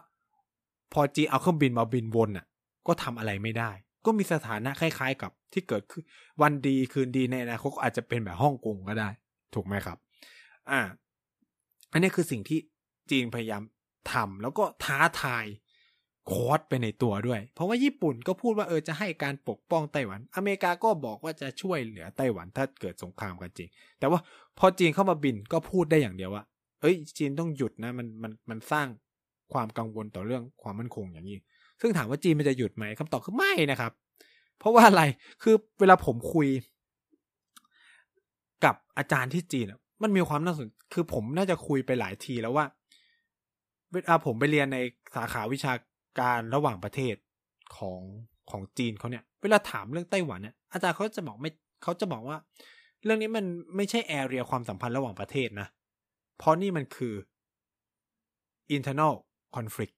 [0.92, 2.46] พอจีเอาเครื่องบินมาบินวนอะ
[2.86, 3.70] ก็ทำอะไรไม่ได้
[4.06, 6.02] ก็มีสถานะคล้าย ๆ กับที่เกิดขึ้น
[6.42, 9.08] วันดีคืนดีในอนาคตอาจจะเป็นแบบฮ่องกงก็ได้
[9.54, 9.98] ถูกไหมครับ
[10.70, 10.82] อ่า
[11.92, 12.58] อันนี้คือสิ่งที่
[13.10, 13.62] จีนพยายาม
[14.12, 15.46] ทำแล้วก็ท้าทาย
[16.26, 24.20] โคอสไปในตัวด้วย เพราะว่าญี่ปุ่นก็พูดว่าเออจะให้การปกป้องไต้หวัน อเมริกาก็บอกว่าจะช่วยเหลือไต้หวันถ้าเกิดสงครามกันจริง แต่ว่า
[24.58, 26.44] พอจีนเข้ามาบินก็พูดได้อย่างเดียวว่า
[26.80, 28.86] เอ้ย จีนต้องหยุดนะ มันมันมันสร้าง
[29.52, 31.38] ความกังวลต่อเรื่องความมั่นคงอย่างนี้
[31.80, 33.92] ซึ่งถามว่าจีนมันจะหยุดไหมคำตอบคือไม่นะครับ
[34.58, 35.02] เพราะว่าอะไร
[35.42, 36.48] คือเวลาผมคุย
[38.64, 39.66] กับอาจารย์ที่จีน
[40.02, 42.66] มันมีความน่าสนคือผมน่าจะคุยไปหลายทีแล้วว่า
[43.92, 44.78] เวลาผมไปเรียนใน
[45.14, 45.74] สาขาวิชา
[46.20, 47.14] การระหว่างประเทศ
[47.76, 48.00] ของ
[48.50, 51.50] ของจีนเขาเนี่ย เวลาถามเรื่องไต้หวันเนี่ยอาจารย์เขาจะบอกไม่
[51.82, 52.36] เขาจะบอกว่า
[53.04, 53.44] เรื่องนี้มัน
[53.76, 55.68] ไม่ใช่แอเรียความสัมพันธ์ระหว่างประเทศนะ
[56.38, 57.14] เพราะนี่มันคือ
[58.76, 59.14] internal
[59.56, 59.94] conflict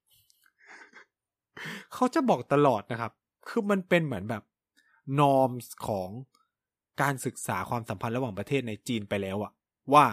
[1.93, 3.11] เขาจะบอกตลอดนะครับ
[3.47, 4.43] คือมันเป็นเหมือนแบบ
[5.19, 6.09] norms ของ
[7.01, 9.51] การศึกษาความสัมพันธ์ระหว่างประเทศในจีนไปแล้วอะ
[9.93, 10.05] ว่า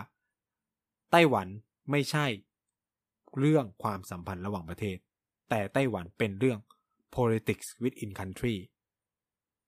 [1.11, 1.49] ไต้หวัน
[1.91, 2.27] ไม่ใช่
[3.39, 4.97] เรื่องความสัมพันธ์ระหว่างประเทศ
[5.51, 6.59] แต่ไต้หวันเป็นเรื่อง
[7.17, 8.57] politics within country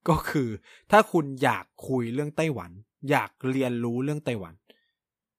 [0.08, 0.48] ก็คือ
[0.90, 2.70] ถ้าคุณอยากคุยเรื่องไต้หวัน
[3.10, 4.54] อยากเรียนรู้เรื่องไต้หวัน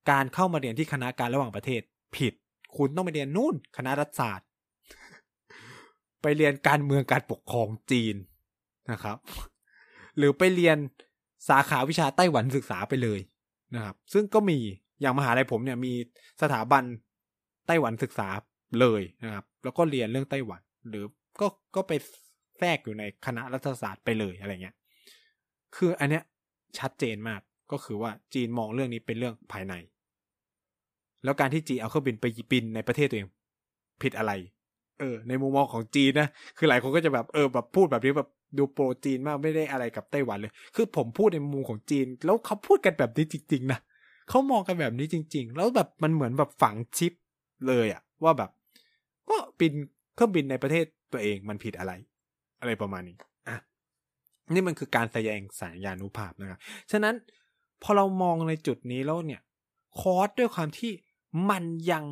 [0.10, 1.82] การเข้ามาเรียนที่คณะการระหว่างประเทศ
[2.16, 2.34] ผิด
[2.78, 4.48] คุณต้องไปเรียนนู่น คณะรัฐศาสตร์
[6.22, 8.16] ไปเรียนการเมืองการปกครองจีน
[8.92, 9.18] นะครับ
[10.18, 10.78] หรือไปเรียน
[11.50, 13.20] สาขาวิชาไต้หวันศึกษาไปเลย
[13.76, 14.58] นะครับ ซึ่งก็มี
[15.02, 15.94] อย่างมหาลัยผมเนี่ยมี
[16.42, 16.84] สถาบัน
[17.68, 18.28] ไต้หวันศึกษา
[18.80, 21.06] เลยนะครับ แล้วก็เรียนเรื่องไต้หวัน หรือ
[21.42, 21.92] ก็ก็ไป
[22.60, 24.76] แทรกอยู่ในคณะรัฐศาสตร์ไปเลยอะไรเงี้ย
[25.76, 26.24] คืออันเนี้ย
[26.80, 27.42] ชัดเจนมาก
[27.72, 29.74] ก็คือว่าจีนมองเรื่องนี้เป็นเรื่องภายใน
[31.24, 33.30] แล้วการที่จีนเอาเครื่องบินไปบินในประเทศตัวเอง
[34.02, 34.32] ผิดอะไร
[35.00, 43.80] เออ ในมุมมองของจีนนะ คือหลายคนก็จะแบบเออแบบพูดแบบนี้แบบ ดูโปรจีนมากไม่ได้อะไรกับไต้หวันเลย คือผมพูดในมุมของจีน แล้วเขาพูดกันแบบนี้จริง ๆ นะ
[44.30, 47.14] เขามองกันแบบนี้จริง ๆ แล้วแบบมันเหมือนแบบฝังชิป
[47.68, 48.50] เลยอะว่าแบบ
[49.30, 49.74] ก็บิน
[50.16, 51.92] เครื่องบินในประเทศตัวเองมันผิดอะไร
[52.62, 53.16] อะไรประมาณนี้
[53.48, 53.58] อะ
[54.54, 56.60] นี่มันคือการแสดงสัญญาณุภาพนะครับ
[56.92, 57.16] ฉะนั้น
[57.84, 59.42] พอเรามองในจุดนี้แล้วเนี่ย
[60.00, 60.92] คอร์สด้วยความที่
[61.50, 62.04] มันยัง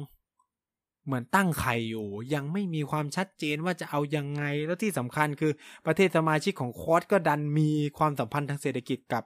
[1.06, 5.52] เหมือนตั้งไข่อยู่ ยังไม่มีความชัดเจนว่าจะเอายังไง แล้วที่สำคัญคือ
[5.86, 9.24] ประเทศสมาชิกของคอร์สก็ดันมีความสัมพันธ์ทางเศรษฐกิจกับ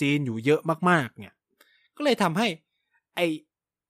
[0.00, 0.60] จีนอยู่เยอะ
[0.90, 1.34] มากๆ เนี่ย
[1.96, 2.48] ก็เลยทำให้
[3.16, 3.20] ไอ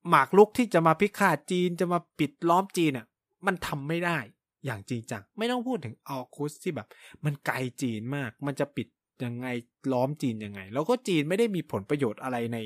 [0.08, 3.06] หมากลุกที่จะมาพิฆาตจีนจะมาปิดล้อมจีนอะ
[3.46, 4.18] มันทำไม่ได้
[4.64, 6.88] อย่างจริงจัง ไม่ต้องพูดถึงออคุสที่แบบ
[7.24, 8.88] มันไกลจีนมาก มันจะปิด
[9.24, 9.46] ยังไง
[9.92, 12.58] ล้อมจีนยังไง แล้วก็จีนไม่ได้มีผลประโยชน์อะไรใน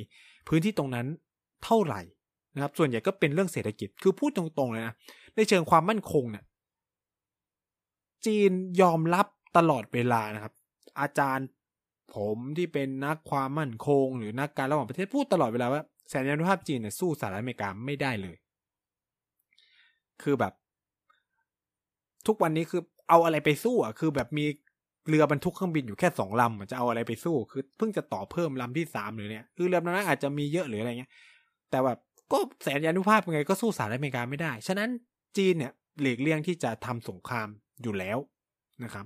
[0.48, 1.06] พื้นที่ตรงนั้น
[1.64, 2.00] เท่าไหร่
[2.60, 4.94] นะครับ ส่วนใหญ่ก็เป็นเรื่องเศรษฐกิจ คือพูดตรงๆเลยนะ
[5.36, 6.44] ในเชิงความมั่นคงเนี่ย
[8.26, 8.52] จีน
[8.82, 10.52] ยอมรับตลอดเวลานะครับ
[11.00, 11.46] อาจารย์
[12.14, 18.36] ผมที่เป็นนักความมั่นคง หรือนักการระหว่างประเทศพูดตลอดเวลาว่าแสนยานุภาพจีนเนี่ยสู้สหรัฐอเมริกาไม่ได้เลย
[20.22, 20.52] คือแบบ
[22.26, 24.46] ทุกวันนี้คือเอาอะไรไปสู้อะ คือแบบมี
[25.08, 31.10] เรือบรรทุกเครื่องบินอยู่แค่สองลำจะเอาอะไรไปสู้ คือเพิ่งจะต่อเพิ่มลำที่สามหรือเนี่ย คือเรือลำนั้นอาจจะมีเยอะหรืออะไรเงี้ย
[31.70, 31.98] แต่แบบ
[32.32, 34.90] ก็แสนยานุภาพยังไงก็สู้สหรัฐอเมริกาไม่ได้ ฉะนั้น
[35.36, 37.48] จีนเนี่ยหลีกเลี่ยงที่จะทำสงคราม
[37.82, 38.18] อยู่แล้ว
[38.84, 39.04] นะครับ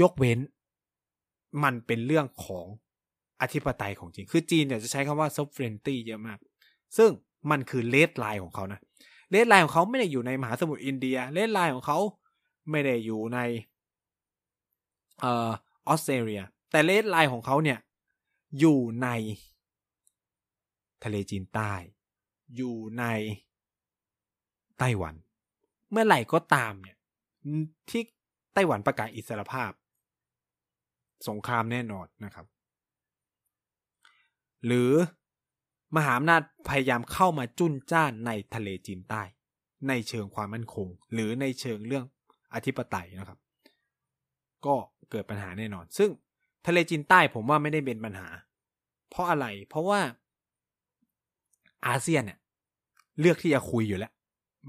[0.00, 0.38] ยกเว้น
[1.64, 2.66] มันเป็นเรื่องของ
[3.40, 6.38] อธิปไตยของจีน คือจีนเนี่ยจะใช้คำว่า sovereignty เยอะมาก
[6.96, 7.10] ซึ่ง
[7.50, 8.80] มันคือ red line ของเขานะ
[9.30, 11.98] red line ของเขาไม่ได้อยู่ในมหาสมุทรอินเดีย red line ของเขา
[12.70, 13.38] ไม่ได้อยู่ใน
[15.20, 15.50] เอ่อ
[15.88, 17.78] ออสเตรเลีย แต่ red line ของเขาเนี่ย
[18.60, 19.08] อยู่ใน
[21.04, 21.72] ทะเลจีนใต้
[22.56, 23.04] อยู่ใน
[24.78, 25.14] ไต้หวัน
[25.90, 26.96] เมื่อไหร่ก็ตามเนี่ย
[27.88, 28.02] ที่
[28.54, 29.70] ไต้หวันประกาศอิสรภาพ
[31.28, 32.46] สงครามแน่นอนนะครับ
[34.66, 34.92] หรือ
[35.96, 39.22] มหาอำนาจพยายามเข้ามาจุนจ้านในทะเลจีนใต้
[39.88, 42.04] ในเชิงความมั่นคง หรือในเชิงเรื่อง
[42.54, 43.38] อธิปไตยนะครับ
[44.66, 44.74] ก็
[45.10, 46.10] เกิดปัญหาแน่นอน ซึ่ง
[46.66, 48.28] ทะเลจีนใต้ผมว่าไม่ได้เป็นปัญหา
[49.10, 50.00] เพราะอะไรเพราะว่า
[51.86, 52.38] อาเซียนเนี่ย
[53.20, 54.12] เลือกที่จะคุยอยู่แล้ว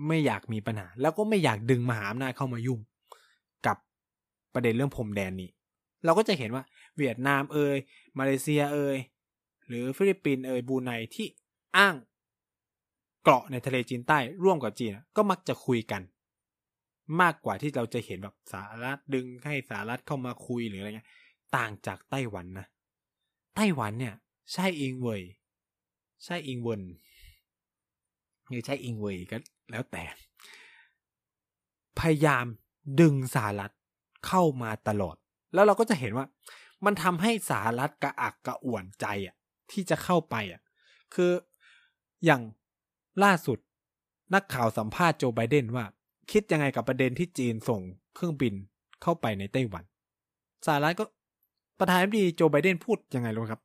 [0.07, 2.79] ไม่อยากมีปัญหา แล้วก็ไม่อยากดึงมหาอำนาจเข้ามายุ่ง
[3.65, 3.77] กับ
[4.53, 5.49] ประเด็นเรื่องพรมแดนนี้
[6.05, 6.63] เราก็จะเห็นว่า
[6.97, 7.77] เวียดนามเอ่ย
[8.19, 8.97] มาเลเซียเอ่ย
[9.67, 11.27] หรือฟิลิปปินส์เอ่ยบูไนที่
[11.77, 11.95] อ้าง
[13.23, 16.01] เกาะในทะเลจีนใต้ร่วมกับจีนก็มักจะคุยกัน
[17.21, 21.09] มากกว่าที่เราจะเห็นแบบสหรัฐดึงให้สหรัฐเข้ามาคุยหรืออะไรเงี้ย
[21.55, 22.67] ต่างจากไต้หวันนะ
[23.55, 24.15] ไต้หวันเนี่ย
[24.53, 25.21] ใช่เองเวย
[26.25, 26.83] ใช่อิงเวิน
[28.49, 29.37] หรือใช่อิงเวยก็
[29.71, 30.03] แล้วแต่
[31.99, 32.45] พยายาม
[32.99, 33.73] ดึงสหรัฐ
[34.27, 35.15] เข้ามาตลอด
[35.53, 36.25] แล้วเราก็จะเห็นว่า
[36.85, 39.35] มันทำให้สหรัฐกระอักกระอ่วนใจอะ
[39.71, 40.61] ที่จะเข้าไปอะ
[41.13, 41.31] คือ
[42.25, 42.41] อย่าง
[43.23, 43.59] ล่าสุด
[44.33, 45.85] นักข่าวสัมภาษณ์โจไบเดนว่า
[46.31, 47.81] คิดยังไงกับประเด็นที่จีนส่ง
[48.15, 48.53] เครื่องบิน
[49.01, 49.83] เข้าไปในไต้หวัน
[50.65, 51.05] สหรัฐก็
[51.79, 53.61] ประธานาธิบดีโจไบเดนพูดยังไงรู้ครับ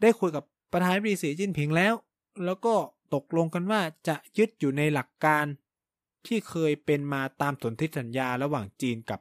[0.00, 1.94] ได้คุยกับ ประธานาธิบดีสีจิ้นผิงแล้ว
[2.44, 2.74] แล้วก็
[3.14, 5.44] ตกลงกันว่าจะยึดอยู่ในหลักการ
[6.26, 9.20] ที่เคยเป็นมาตามสนธิสัญญาระหว่างจีนกับ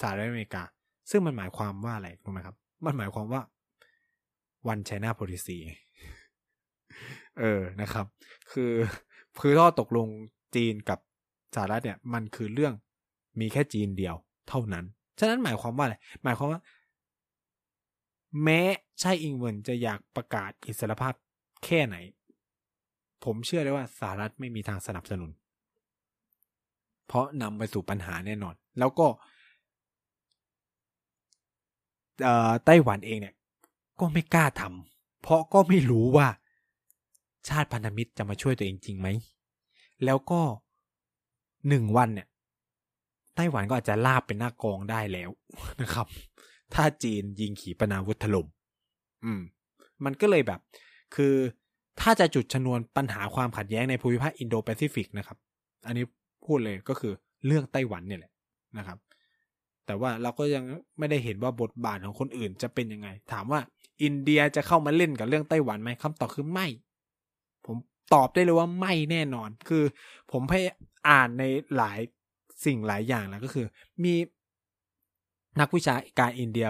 [0.00, 0.62] สหรัฐอเมริกา
[1.10, 3.42] ซึ่งมันหมายความว่าอะไรรู้ไหมครับ มันหมายความว่า
[4.72, 5.58] one China policy
[7.38, 8.06] เออนะครับ
[8.52, 8.72] คือ
[9.40, 10.08] คือข้อตกลง
[10.56, 10.98] จีนกับ
[11.54, 12.74] สหรัฐเนี่ย มันคือเรื่อง
[13.40, 14.14] มีแค่จีนเดียว
[14.48, 14.84] เท่านั้น
[15.20, 16.60] ฉะนั้นหมายความว่าอะไร หมายความว่า
[18.42, 18.60] แม้
[19.00, 21.14] ใช่อิงเวิร์นจะอยากประกาศอิสรภาพ
[21.64, 21.96] แค่ไหน
[23.24, 25.30] ผมเชื่อเลยว่าสหรัฐไม่มีทางสนับสนุน
[27.06, 29.06] เพราะนำไปสู่ปัญหาแน่นอน แล้วก็
[32.64, 33.34] ไต้หวันเองเนี่ย
[34.00, 36.28] ก็ไม่กล้าทำเพราะก็ไม่รู้ว่า
[37.48, 39.08] ชาติพันธมิตรจะมาช่วยตัวเองจริงไหม
[40.04, 40.40] แล้วก็
[41.68, 42.28] หนึ่งวันเนี่ย
[43.36, 45.30] ไต้หวันก็อาจจะลาบเป็นหน้ากองได้แล้ว
[45.82, 46.06] นะครับ
[46.74, 48.46] ถ้าจีนยิงขีปนาวุธถล่ม
[49.24, 49.40] อืม
[50.04, 50.60] มันก็เลยแบบ
[51.14, 51.34] คือ
[52.00, 55.38] ถ้าจะจุดชนวนปัญหาความขัดแย้งในภูมิภาคอินโดแปซิฟิกนะครับ
[55.86, 56.04] อันนี้
[56.46, 57.12] พูดเลยก็คือ
[57.46, 58.32] เรื่องไต้หวันเนี่ยแหละ
[58.78, 58.98] นะครับ
[59.86, 60.64] แต่ว่าเราก็ยัง
[60.98, 63.60] ไม่ได้เห็นว่าบทบาทของคนอื่นจะเป็นยังไง ถามว่า
[64.02, 66.66] อินเดียจะเข้ามาเล่นกับเรื่องไต้หวันไหมคำตอบคือไม่
[67.66, 67.76] ผม
[68.14, 69.84] ตอบได้เลยว่าไม่แน่นอน คือ
[70.32, 70.62] ผมพยายาม
[71.08, 71.44] อ่านใน
[71.76, 72.00] หลาย
[72.64, 73.66] สิ่งหลายอย่างแล้วก็คือ
[74.04, 74.14] มี
[75.60, 76.66] นักวิชาการอินเดีย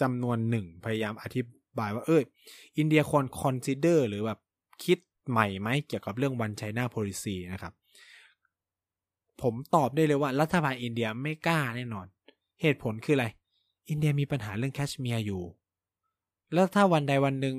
[0.00, 1.42] จำนวนหนึ่งพยายามอธิ
[1.78, 2.22] บายว่าเออ
[2.78, 4.38] อินเดียควร consider หรือแบบ
[4.84, 4.98] คิด
[5.30, 7.72] ใหม่ไหมเกี่ยวกับเรื่อง One China Policy นะครับ
[9.42, 12.06] ผมตอบได้เลยว่ารัฐบาลอินเดียไม่กล้าแน่นอน
[12.62, 13.26] เหตุผลคืออะไร
[13.88, 15.42] อินเดียมีปัญหาเรื่องแคชเมียร์อยู่
[16.54, 17.54] แล้วถ้าวันใดวันหนึ่ง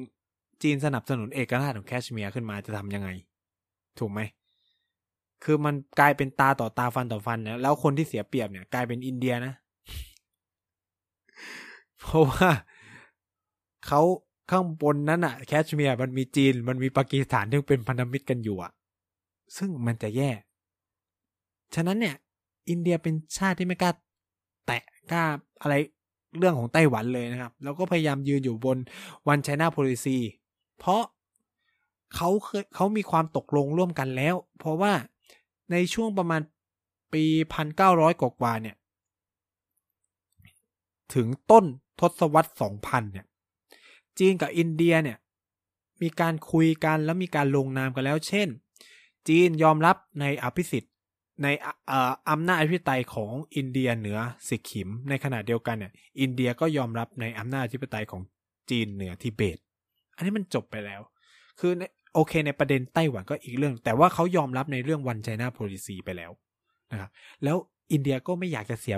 [0.63, 3.09] จีนสนับสนุนเอกราชของแคชเมียร์ขึ้นมาจะทำยังไง
[3.99, 4.19] ถูกไหม
[5.43, 9.53] คือมันกลายเป็นตาต่อตาฟันต่อฟันเนี่ยแล้วคนที่เสียเปรียบเนี่ยกลายเป็นอินเดียนะ
[11.99, 12.49] เพราะว่า
[13.87, 14.01] เขา
[14.49, 18.71] ข้างบนนั้นอะแคชเมียร์มันมีจีนมันมีปากีสถานที่เป็นพันธมิตรกันอยู่อะ
[19.57, 20.31] ซึ่งมันจะแย่
[21.75, 22.15] ฉะนั้นเนี่ย
[22.69, 23.91] อินเดียเป็นชาติที่ไม่กล้า
[24.65, 25.23] แตะกล้า
[25.61, 25.73] อะไร
[26.37, 28.77] เรื่องของไต้หวันเลยนะครับ แล้วก็พยายามยืนอยู่บน
[29.27, 30.17] วันไชน่าโพลิซี
[30.79, 31.03] เพราะ
[32.15, 34.93] เขาเคยเขามีความตกลงร่วมกันแล้ว เพราะว่า
[35.71, 36.41] ในช่วงประมาณ
[37.13, 37.23] ปี
[37.53, 38.75] พันเก้าร้อยกว่าเนี่ย
[41.15, 41.65] ถึงต้น
[41.99, 43.25] ทศวรรษสองพันเนี่ย
[44.19, 45.17] จีนกับอินเดียเนี่ย
[46.01, 48.47] มีการคุยกันแล้วมีการลงนามกันแล้ว เช่น
[49.27, 50.93] จีนยอมรับในอภิสิทธิ์
[51.43, 51.47] ใน
[52.29, 55.91] อำนาจอธิปไตยของอินเดียเหนือสิกขิม ในขณะเดียวกันเนี่ย
[56.21, 58.21] อินเดียก็ยอมรับในอำนาจอธิปไตยของ
[58.69, 59.57] จีนเหนือทิเบต
[60.15, 61.01] อันนี้มันจบไปแล้ว
[61.59, 61.71] คือ
[62.13, 66.31] โอเคในประเด็นไต้หวันก็อีกเรื่อง แต่ว่าเขายอมรับในเรื่อง One China Policy ไปแล้ว
[66.91, 67.09] นะครับ
[67.43, 67.57] แล้ว
[67.91, 68.95] อินเดียก็ไม่อยากจะเสีย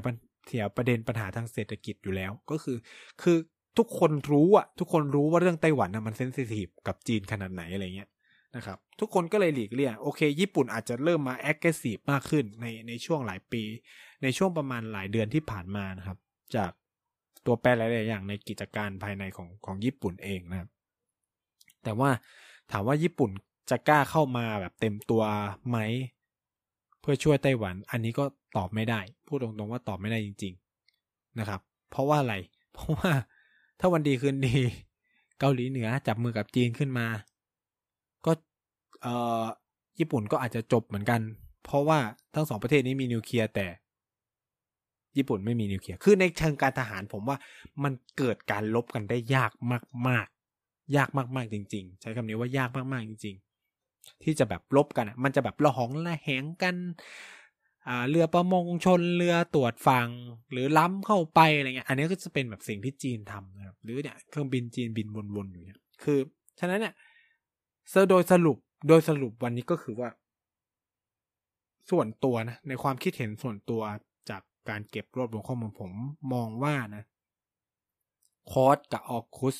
[0.48, 2.78] เสียประเด็นปัญหาทางเศรษฐกิจอยู่แล้ว ก็คือ
[3.22, 3.38] คือ
[3.78, 8.10] ทุกคนรู้อะทุกคนรู้ว่าเรื่องไต้หวันนะมัน sensitive กับจีนขนาดไหนอะไรเงี้ย
[8.56, 13.64] นะครับ ทุกคนก็เลยหลีกเลี่ยงโอเค ญี่ปุ่นอาจจะเริ่มมา active มากขึ้นในในช่วงหลายปี
[14.24, 16.18] ในช่วงประมาณหลายเดือนที่ผ่านมานะครับ
[16.56, 16.72] จาก
[17.46, 20.70] ตัวแปรหลายๆอย่างในกิจการภายในของของญี่ปุ่นเองนะครับ
[21.84, 22.10] แต่ว่า
[22.72, 23.32] ถามว่าญี่ปุ่น
[23.70, 25.24] จะกล้าเข้ามาแบบเต็มตัว
[25.70, 25.78] ไหม
[27.02, 28.24] เพื่อช่วยไต้หวัน อันนี้ก็
[28.58, 30.54] ตอบไม่ได้ พูดตรงๆว่าตอบไม่ได้จริง
[30.96, 32.36] ๆนะครับ เพราะว่าอะไร
[32.74, 33.12] เพราะว่า
[33.80, 34.56] ถ้าวันดีคืนดี
[35.40, 37.08] เกาหลีเหนือจับมือกับจีนขึ้นมา
[38.26, 38.32] ก็
[39.02, 39.46] เอ่อ
[40.00, 41.22] ญี่ปุ่นก็อาจจะจบเหมือนกัน
[41.66, 42.00] เพราะว่า
[42.36, 43.68] ทั้งสองประเทศนี้มีนิวเคลียร์แต่
[45.18, 47.38] ญี่ปุ่นไม่มีนิวเคลียร์ คือในเชิงการทหารผมว่า
[47.84, 49.52] มันเกิดการลบกันได้ยาก
[50.08, 50.28] มาก
[50.62, 53.51] ๆ ยากมาก ๆ จริง ๆ ใช้คำนี้ว่ายากมาก ๆ จริง ๆ
[54.24, 56.76] ที่จะแบบลบกันมันจะแบบละหองละแหงกัน
[58.10, 60.10] เรือประมงชนเรือตรวจฝั่ง
[60.52, 66.20] หรือล้ำเข้าไปอะไรเงี้ย อันนี้ก็จะเป็นแบบสิ่งที่จีนทำนะครับหรือเนี่ยเครื่องบินจีนบินวนๆอยู่เนี่ยคือ
[66.60, 66.94] ฉะนั้นเนี่ย
[68.10, 70.10] โดยสรุปโดยสรุปวันนี้ก็คือว่า
[71.90, 73.82] ส่วนตัวนะในความคิดเห็นส่วนตัว
[74.30, 75.92] จากการเก็บรวบรวมข้อมูลผม
[76.34, 77.04] มองว่านะ
[78.52, 79.56] คอสกับออคุส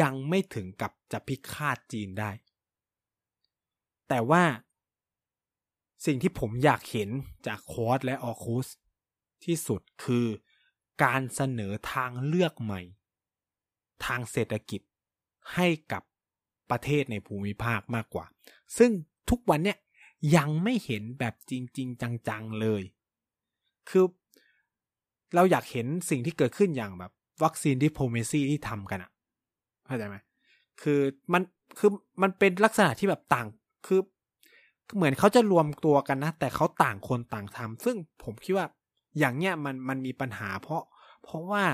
[0.00, 2.30] ยังไม่ถึงกับจะพิฆาตจีนได้
[4.14, 4.44] แต่ว่า
[6.06, 7.10] สิ่งที่ผมอยากเห็น
[7.46, 8.66] จากคอร์สและออคุส
[9.44, 10.26] ที่สุดคือ
[11.04, 12.80] การเสนอทางเลือกใหม่
[14.04, 14.80] ทางเศรษฐกิจ
[15.54, 16.02] ให้กับ
[16.70, 18.26] ประเทศในภูมิภาคมากกว่า
[18.78, 18.90] ซึ่ง
[19.30, 19.78] ทุกวันเนี่ย
[20.36, 22.82] ยังไม่เห็นแบบจริง ๆ จัง ๆ เลย
[23.88, 24.04] คือ
[25.34, 27.12] เราอยากเห็นสิ่งที่เกิดขึ้นอย่างแบบ
[27.44, 29.10] วัคซีนดิโพเมซีที่ทำกันอะ
[29.86, 30.16] เข้าใจไหม
[30.82, 31.00] คือ
[31.32, 31.42] มัน
[31.78, 31.90] คือ
[32.22, 33.48] มันเป็นลักษณะที่แบบต่าง
[33.86, 34.00] คือ
[34.96, 38.66] เหมือนเขาจะรวมตัวกันนะ แต่เขาต่างคนต่างทำซึ่งผมคิดว่า
[39.18, 40.82] อย่างเนี้ยมันมันมีปัญหา เพราะ
[41.22, 41.64] เพราะว่า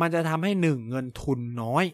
[0.00, 1.84] มันจะทำให้หนึ่งเงินทุนน้อย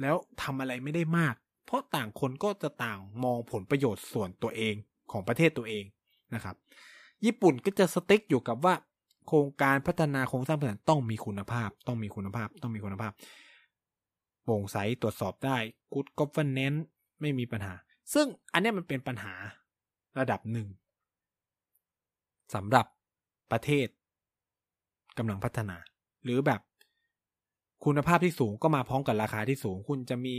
[0.00, 1.34] แล้วทำอะไรไม่ได้มาก
[1.66, 4.74] เพราะต่างคนก็จะต่างมองผลประโยชน์ส่วนตัวเอง
[5.10, 5.84] ของประเทศตัวเอง
[6.34, 6.54] นะครับ
[7.24, 8.74] ญี่ปุ่นก็จะสติ๊กอยู่กับว่า
[9.26, 13.12] โครงการพัฒนาโครงสร้างพื้นฐานต้องมีคุณภาพ ต้องมีคุณภาพ ต้องมีคุณภาพ
[14.44, 15.56] โปร่งใสตรวจสอบได้
[15.92, 16.80] good governance
[17.20, 17.74] ไม่มีปัญหา
[18.14, 19.34] ซึ่งอันนี้มันเป็นปัญหา
[20.18, 20.68] ระดับหนึ่ง
[22.54, 22.86] สำหรับ
[23.52, 23.86] ประเทศ
[25.18, 25.76] กำลังพัฒนา
[26.24, 26.60] หรือแบบ
[27.84, 30.34] คุณภาพที่สูงก็มาพร้อมกับราคาที่สูง คุณจะมี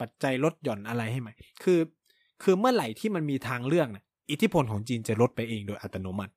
[0.00, 1.28] ปัจจัยลดหย่อนอะไรให้ไหม
[1.62, 1.80] คือ
[2.42, 6.32] คือเมื่อไหร่ที่มันมีทางเลือกนี่ยอิทธิพลของจีนจะลดไปเองโดยอัตโนมัติ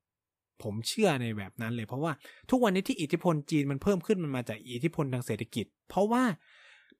[0.63, 2.11] ผมเชื่อในแบบนั้นเลย เพราะว่า
[2.49, 6.23] ทุกวันนี้ที่อิทธิพลจีนมันเพิ่มขึ้นมันมาจากอิทธิพลทางเศรษฐกิจ เพราะว่า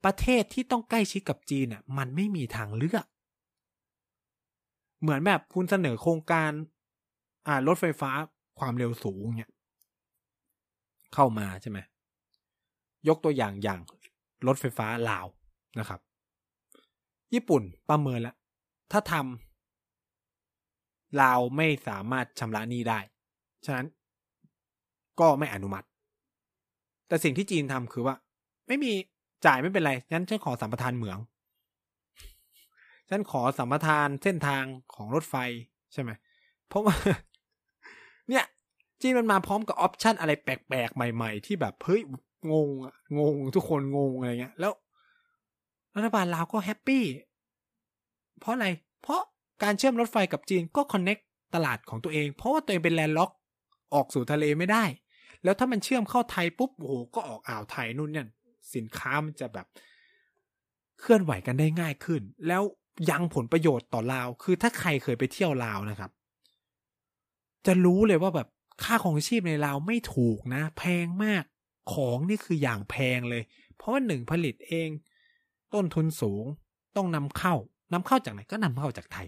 [0.06, 3.06] ประเทศที่ต้องใกล้ชิดกับจีนอะ มันไม่มีทางเลือก
[5.02, 6.52] เหมือนแบบคุณเสนอโครงการ
[7.48, 8.12] อ่ารถไฟฟ้า
[8.60, 9.52] ความเร็วสูงเนี่ย
[11.14, 11.80] เข้ามาใช่ไหม
[13.08, 13.80] ยกตัวอย่างอย่าง
[14.48, 15.26] รถไฟฟ้าลาว
[15.80, 16.00] นะครับ
[17.34, 18.36] ญี่ปุ่นประเมินแล้ว
[18.92, 23.00] ถ้าทำลาวไม่สามารถชำระหนี้ได้
[23.66, 23.88] ฉะนั้น
[25.20, 25.88] ก็ไม่อนุมัติ
[27.08, 28.16] แต่สิ่งที่จีนทำคือว่า
[28.68, 28.92] ไม่มี
[29.46, 31.18] จ่ายไม่เป็นไรงั้นฉันขอสัมปทานเหมือง
[33.14, 34.64] ฉันขอสัมปทานเส้นทาง
[34.96, 35.36] ของรถไฟ
[35.94, 36.12] ใช่ไหม
[36.68, 36.96] เพราะว่า
[38.30, 38.46] เนี่ย
[39.02, 42.02] จีนมันมาพร้อมกับ option อะไรแปลกๆ ใหม่ๆ ที่แบบเฮ้ย
[42.52, 44.74] งงอะงงทุกคนงงอะไรเงี้ย แล้ว
[45.96, 47.04] รัฐบาลลาวก็ happy
[48.40, 48.68] เพราะอะไร
[49.02, 49.22] เพราะ
[49.64, 51.18] การเชื่อมรถไฟกับจีนก็คอนเน็ก
[51.56, 53.32] ตลาดของตัวเอง เพราะว่าตัวเองเป็นแลนด์ล็อก
[53.94, 54.84] ออกสู่ทะเลไม่ได้
[55.44, 58.28] แล้วถ้ามันเชื่อมเข้าไทยปุ๊บโอ้โหก็ออกอ่าวไทยนู่นเนี่ย
[58.76, 59.68] สินค้ามันจะแบบ
[61.00, 62.64] เคลื่อนไหวกันได้ง่ายขึ้น แล้ว
[63.10, 66.12] ยังผลประโยชน์ต่อลาว คือถ้าใครเคยไปเที่ยวลาวนะครับ
[67.66, 68.48] จะรู้เลยว่าแบบ
[68.84, 71.44] ค่าของชีพในลาวไม่ถูกนะ แพงมาก
[71.94, 73.44] ของนี่คืออย่างแพงเลย
[73.78, 74.90] เพราะว่าหนึ่งผลิตเอง
[75.74, 76.46] ต้นทุนสูง
[76.96, 77.54] ต้องนำเข้า
[77.94, 79.28] นำเข้าจากไหนก็นำเข้าจากไทย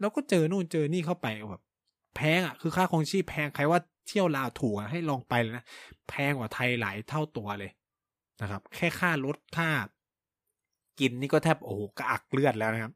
[0.00, 1.62] แล้วก็เจอนู่นเจอนี่เข้าไปแบบ
[2.16, 5.64] แพงอะคือค่าครองชีพแพงใครว่าเที่ยวลาวถูกอะให้ลองไปเลยนะ
[6.08, 7.70] แพงกว่าไทยหลายเท่าตัวเลย
[8.42, 9.68] นะครับ แค่ค่ารถค่า
[11.00, 12.92] กินนี่ก็แทบโอ้โหกระอักเลือดแล้วนะครับ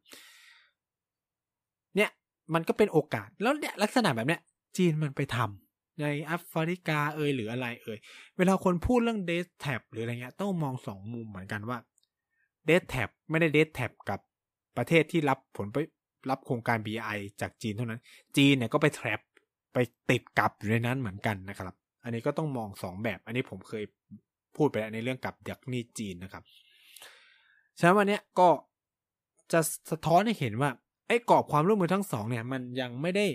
[1.96, 2.10] เนี่ย
[2.54, 4.40] มันก็เป็นโอกาสแล้วเนี่ยลักษณะแบบเนี้ย
[4.76, 7.98] จีนมันไปทำในแอฟริกาเอยหรืออะไรเอย
[8.36, 11.78] เวลาคนพูดเรื่องเดสแท็บหรืออะไรเงี้ยต้องมองสองมุมเหมือนกันว่า
[12.66, 14.20] เดสแท็บไม่ได้เดสแท็บกับ
[14.76, 15.76] ประเทศที่รับผลไป
[16.30, 18.00] รับโครงการ BI จากจีนเท่านั้น
[18.36, 19.20] จีนเนี่ยก็ไปแทรป
[19.74, 19.78] ไป
[20.10, 21.74] ติดกับอยู่ในนั้นเหมือนกันนะครับ
[22.04, 23.84] อันนี้ก็ต้องมองสองแบบ อันนี้ผมเคย
[24.56, 26.44] พูดไปในเรื่องกับดักนี่จีนนะครับ
[27.78, 28.48] ฉะนั้นวันนี้ก็
[29.52, 29.60] จะ
[29.90, 30.70] สะท้อนให้เห็นว่า
[31.08, 33.26] ไอ้กรอบความร่วมมือทั้งสองเนี่ย มันยังไม่ได้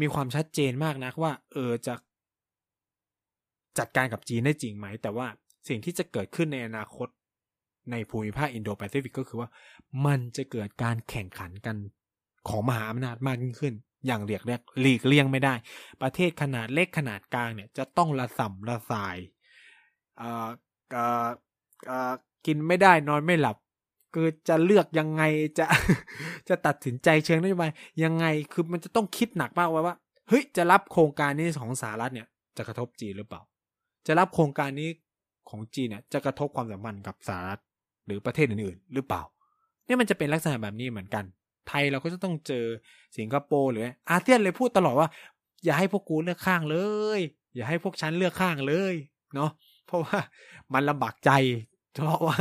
[0.00, 1.94] มีความชัดเจนมากนักว่า เออจะ
[3.78, 5.26] จัดการกับจีนได้จริงไหม แต่ว่า
[5.68, 7.08] สิ่งที่จะเกิดขึ้นในอนาคต
[7.90, 9.48] ในภูมิภาคอินโดแปซิฟิกก็คือว่า
[10.06, 11.76] มันจะเกิดการแข่งขันกัน
[12.48, 13.74] ของมหาอำนาจมากยิ่งขึ้น
[14.06, 15.54] อย่างเรียกเรียกหลีกเลี่ยงไม่ได้
[16.02, 19.16] ประเทศขนาดเล็กขนาดกลางเนี่ย จะต้องระส่ำระสาย
[22.46, 23.56] กินไม่ได้นอนไม่หลับ
[24.14, 25.22] คือจะเลือกยังไง
[25.58, 25.66] จะ
[26.48, 27.70] จะตัดสินใจเชิงนโยบาย
[28.04, 29.96] ยังไงคือมันจะต้องคิดหนักมากว่าว่า
[30.28, 33.42] เฮ้ยจะรับโครงการนี้ของสหรัฐเนี่ย จะกระทบจีนหรือเปล่า
[34.06, 34.88] จะรับโครงการนี้
[35.50, 37.60] ของจีนเนี่ย จะกระทบความสัมพันธ์กับสหรัฐ
[38.06, 39.22] หรือประเทศอื่นๆ หรือเปล่า
[39.86, 41.24] เนี่ยมันจะเป็นลักษณะแบบนี้เหมือนกัน
[41.68, 42.64] ไทยเราก็จะต้องเจอ
[43.18, 45.08] สิงคโปร์หรืออาเซียนเลยพูดตลอดว่า
[45.64, 46.78] อย่าให้พวกกูเลือกข้างเล
[47.18, 47.20] ย
[47.54, 48.94] อย่าให้พวกฉันเลือกข้างเลย
[49.34, 49.50] เนาะ
[49.86, 50.18] เพราะว่า
[50.72, 51.30] มันลำบากใจ
[51.94, 52.38] เพราะว่า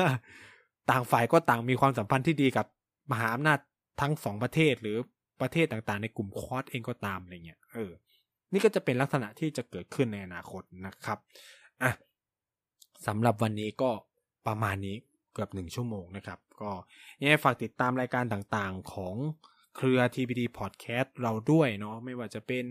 [0.91, 2.65] ต่างฝ่ายก็ต่างมีความสัมพันธ์ที่ดีกับ
[3.11, 3.59] มหาอำนาจ
[4.01, 4.97] ทั้งสองประเทศหรือ
[5.41, 7.91] ประเทศต่างๆ ในกลุ่มคอร์สเองก็ตามอะไรเงี้ยเออ
[8.53, 11.17] นี่ก็จะเป็นลักษณะที่จะเกิดขึ้นในอนาคตนะครับ
[11.83, 11.91] อะ
[13.07, 13.91] สำหรับวันนี้ก็
[14.47, 14.95] ประมาณนี้
[15.33, 16.71] เกือบหนึ่งชั่วโมงนะครับ ก็
[17.21, 19.15] ยังไงฝากติดตามรายการต่างๆของ
[19.75, 22.65] เครือ TPD Podcast เราด้วยเนาะไม่ว่าจะเป็น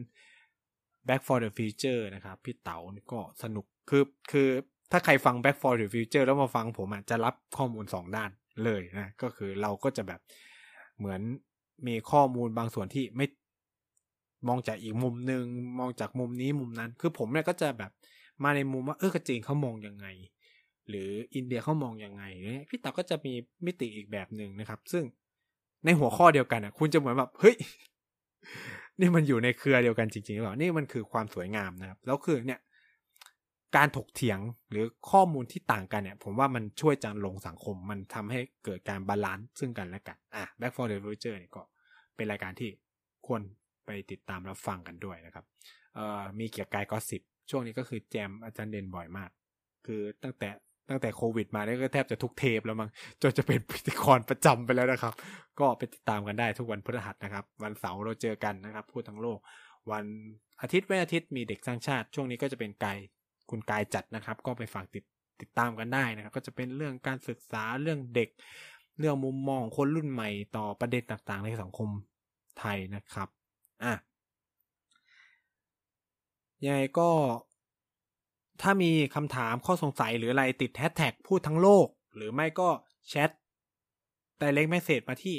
[1.07, 2.79] Back for the Future นะครับ พี่เต๋า
[3.13, 4.51] ก็สนุกคือคือ
[4.91, 8.31] ถ้าใครฟัง Back for the Future แล้วมาฟังผมอะจะรับข้อมูลสองด้าน
[8.65, 10.21] เลยนะ ก็คือเราก็จะแบบ
[10.99, 11.21] เหมือน
[11.87, 13.27] มีข้อมูลบางส่วนที่ไม่
[14.49, 15.45] มองจากอีกมุมหนึ่ง
[15.79, 17.91] มองจากมุมนี้มุมนั้น คือผมเนี่ยก็จะแบบ
[18.45, 20.07] มาในมุมว่าเออกระจีนเขามองยังไง
[20.89, 23.33] หรืออินเดียเขามองยังไงเนี่ยพี่ต๋าก็จะมี
[23.67, 25.05] มิติอีกแบบหนึ่งนะครับ ซึ่ง
[25.85, 27.57] ในหัวข้อเดียวกันอะ คุณจะเหมือนแบบเฮ้ย
[29.01, 32.61] นี่มันอยู่ในเครือเดียวกันจริงๆหรือเปล่านี่มันคือความสวยงามนะครับ แล้วคือเนี่ย
[33.77, 34.39] การถกเถียง
[34.71, 41.63] หรือข้อมูลที่ต่างกันเนี่ย ผมว่ามันช่วยจรรโลงสังคม มันทำให้เกิดการ balance ซึ่งกันและกันอะ Back for the Future เนี่ยก็
[42.17, 42.71] เป็นรายการที่
[43.27, 43.43] ควร
[43.87, 45.45] ไปติดตามรับฟังกันด้วยนะครับ
[45.95, 49.31] เอ่อมีเกี่ยวกับก็สิบช่วงนี้ก็คือแจมอาจารย์เด่นบ่อยมาก
[49.87, 50.49] คือตั้งแต่
[50.89, 52.91] ตั้งแต่โควิดมาเนี่ยก็แทบจะทุกเทปแล้วมั้ง
[53.23, 55.15] จนจะเป็นพิธีกรประจำไปแล้วนะครับ
[55.61, 59.39] ก็ไปติดตามกันได้ทุกวันพฤหัสนะครับ วันเสาร์เราเจอกันนะครับพูดทั้งโลก
[59.91, 60.05] วัน
[60.63, 62.87] อาทิตย์วันอาทิตย์มีเด็กสร้างชาติ ช่วงนี้ก็จะเป็นไก
[63.51, 65.05] คุณกายจัดนะครับ ก็ไปฝากติด
[65.41, 68.29] ติดตามกันได้นะครับ ก็จะเป็นเรื่องการศึกษาเรื่องเด็ก
[68.99, 71.89] เรื่องมุมมองคนรุ่นใหม่ต่อประเด็นต่างๆ ในสังคม
[72.59, 73.29] ไทยนะครับ
[73.85, 73.93] อะ
[76.65, 77.11] ยังไงก็
[78.63, 81.87] ถ้ามีคำถามข้อสงสัยหรืออะไรติดแฮชแท็กพูดทั้งโลก
[82.17, 82.69] หรือไม่ก็
[83.09, 83.31] แชท
[84.41, 85.37] direct message มาที่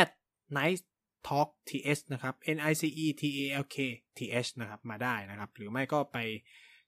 [0.00, 0.10] at
[0.56, 0.82] nice
[1.26, 3.76] talk th นะครับ n i c e t a l k
[4.16, 6.18] t h นะครับ มาได้นะครับ หรือไม่ก็ไป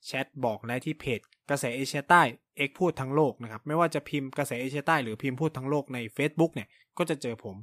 [0.07, 2.22] แชทบอกได้ที่เพจกระแสเอเชียใต้
[2.57, 7.57] เอกพูดทั้งโลกนะครับไม่ว่าจะพิมพ์กระแสเอเชียใต้หรือพิมพ์พูดทั้งโลกใน Facebook เนี่ยก็จะเจอผม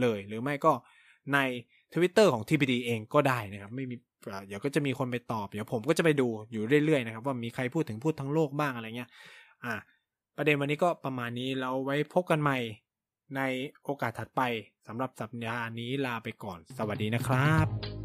[0.00, 0.72] เลยหรือไม่ก็
[1.34, 1.38] ใน
[1.94, 3.96] Twitter ของ TPD เองก็ได้นะครับไม่มี
[4.46, 9.10] เดี๋ยวก็จะมีคนไปตอบ เดี๋ยวผมก็จะไปดูอยู่เรื่อยๆนะครับว่ามีใครพูดถึงพูดทั้งโลกบ้างอะไรเงี้ย
[9.64, 9.74] อ่า
[10.36, 12.58] ประเด็นวันนี้ก็ประมาณนี้เราไว้พบกันใหม่
[13.36, 13.40] ใน
[13.84, 14.42] โอกาสถัดไป
[14.86, 17.95] สำหรับสัปดาห์นี้ลาไปก่อน สวัสดีนะครับ